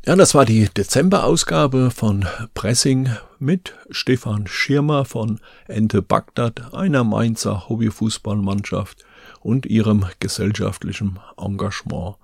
Ja, 0.04 0.16
das 0.16 0.34
war 0.34 0.46
die 0.46 0.68
Dezemberausgabe 0.68 1.92
von 1.92 2.26
Pressing 2.56 3.10
mit 3.38 3.76
Stefan 3.92 4.48
Schirmer 4.48 5.06
von 5.06 5.40
Ente 5.68 6.02
Bagdad, 6.02 6.74
einer 6.74 7.04
Mainzer 7.04 7.70
Hobbyfußballmannschaft 7.70 9.06
und 9.42 9.68
ihrem 9.68 10.08
gesellschaftlichen 10.20 11.20
Engagement. 11.38 12.16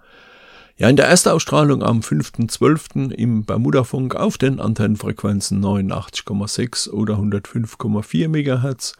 Ja, 0.79 0.89
in 0.89 0.95
der 0.95 1.07
Erstausstrahlung 1.07 1.81
am 1.81 2.01
5.12. 2.01 3.11
im 3.11 3.45
Bermudafunk 3.45 4.15
auf 4.15 4.37
den 4.37 4.59
Antennenfrequenzen 4.59 5.59
89,6 5.59 6.91
oder 6.91 7.15
105,4 7.15 8.27
MHz, 8.27 8.93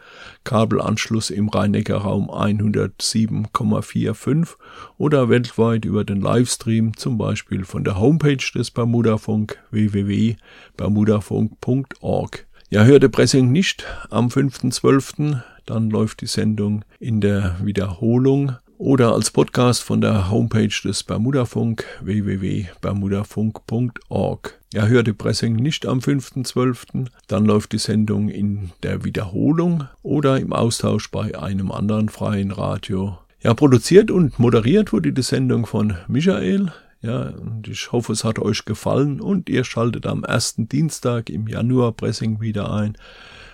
Kabelanschluss 0.43 1.29
im 1.29 1.49
Rhein-Neckar-Raum 1.49 2.31
107,45 2.31 4.55
oder 4.97 5.29
weltweit 5.29 5.85
über 5.85 6.03
den 6.03 6.19
Livestream, 6.19 6.97
zum 6.97 7.19
Beispiel 7.19 7.63
von 7.63 7.83
der 7.83 7.99
Homepage 7.99 8.43
des 8.55 8.71
Bermudafunk 8.71 9.59
www.bermudafunk.org. 9.69 12.47
Ja, 12.71 12.85
hörte 12.85 13.09
Pressing 13.09 13.51
nicht 13.51 13.85
am 14.09 14.29
5.12., 14.29 15.43
dann 15.67 15.91
läuft 15.91 16.21
die 16.21 16.27
Sendung 16.27 16.83
in 16.99 17.21
der 17.21 17.57
Wiederholung 17.61 18.55
oder 18.77 19.13
als 19.13 19.31
Podcast 19.31 19.83
von 19.83 20.01
der 20.01 20.29
Homepage 20.29 20.69
des 20.83 21.03
Bermudafunk 21.03 21.85
www.bermudafunk.org. 22.01 24.59
Ja, 24.73 24.85
hört 24.85 25.07
die 25.07 25.13
Pressing 25.13 25.55
nicht 25.55 25.85
am 25.85 25.99
5.12., 25.99 27.07
dann 27.27 27.45
läuft 27.45 27.71
die 27.71 27.79
Sendung 27.79 28.29
in 28.29 28.71
der 28.83 29.03
Wiederholung 29.03 29.87
oder 30.03 30.39
im 30.39 30.53
Austausch 30.53 31.09
bei 31.09 31.37
einem 31.37 31.71
anderen 31.71 32.09
freien 32.09 32.51
Radio. 32.51 33.17
Ja, 33.41 33.53
produziert 33.53 34.11
und 34.11 34.39
moderiert 34.39 34.93
wurde 34.93 35.13
die 35.13 35.21
Sendung 35.21 35.65
von 35.65 35.95
Michael. 36.07 36.71
Ja, 37.01 37.29
und 37.29 37.67
ich 37.67 37.91
hoffe, 37.91 38.13
es 38.13 38.23
hat 38.23 38.39
euch 38.39 38.65
gefallen 38.65 39.21
und 39.21 39.49
ihr 39.49 39.63
schaltet 39.63 40.05
am 40.05 40.23
ersten 40.23 40.67
Dienstag 40.67 41.29
im 41.29 41.47
Januar 41.47 41.93
Pressing 41.93 42.41
wieder 42.41 42.71
ein. 42.71 42.97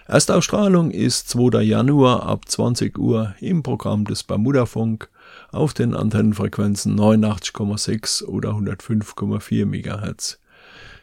Erstausstrahlung 0.07 0.91
ist 0.91 1.30
2. 1.30 1.61
Januar 1.61 2.24
ab 2.24 2.47
20 2.47 2.97
Uhr 2.97 3.36
im 3.39 3.63
Programm 3.63 4.05
des 4.05 4.24
Bermudafunk 4.24 5.09
auf 5.53 5.73
den 5.73 5.95
Antennenfrequenzen 5.95 6.97
89,6 6.99 8.25
oder 8.25 8.51
105,4 8.51 9.65
MHz. 9.65 10.39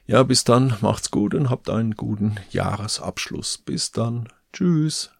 Ja, 0.07 0.23
bis 0.23 0.45
dann, 0.45 0.75
macht's 0.81 1.11
gut 1.11 1.35
und 1.35 1.51
habt 1.51 1.71
einen 1.71 1.95
guten 1.95 2.37
Jahresabschluss. 2.51 3.59
Bis 3.59 3.93
dann. 3.93 4.29
Tschüss. 4.53 5.11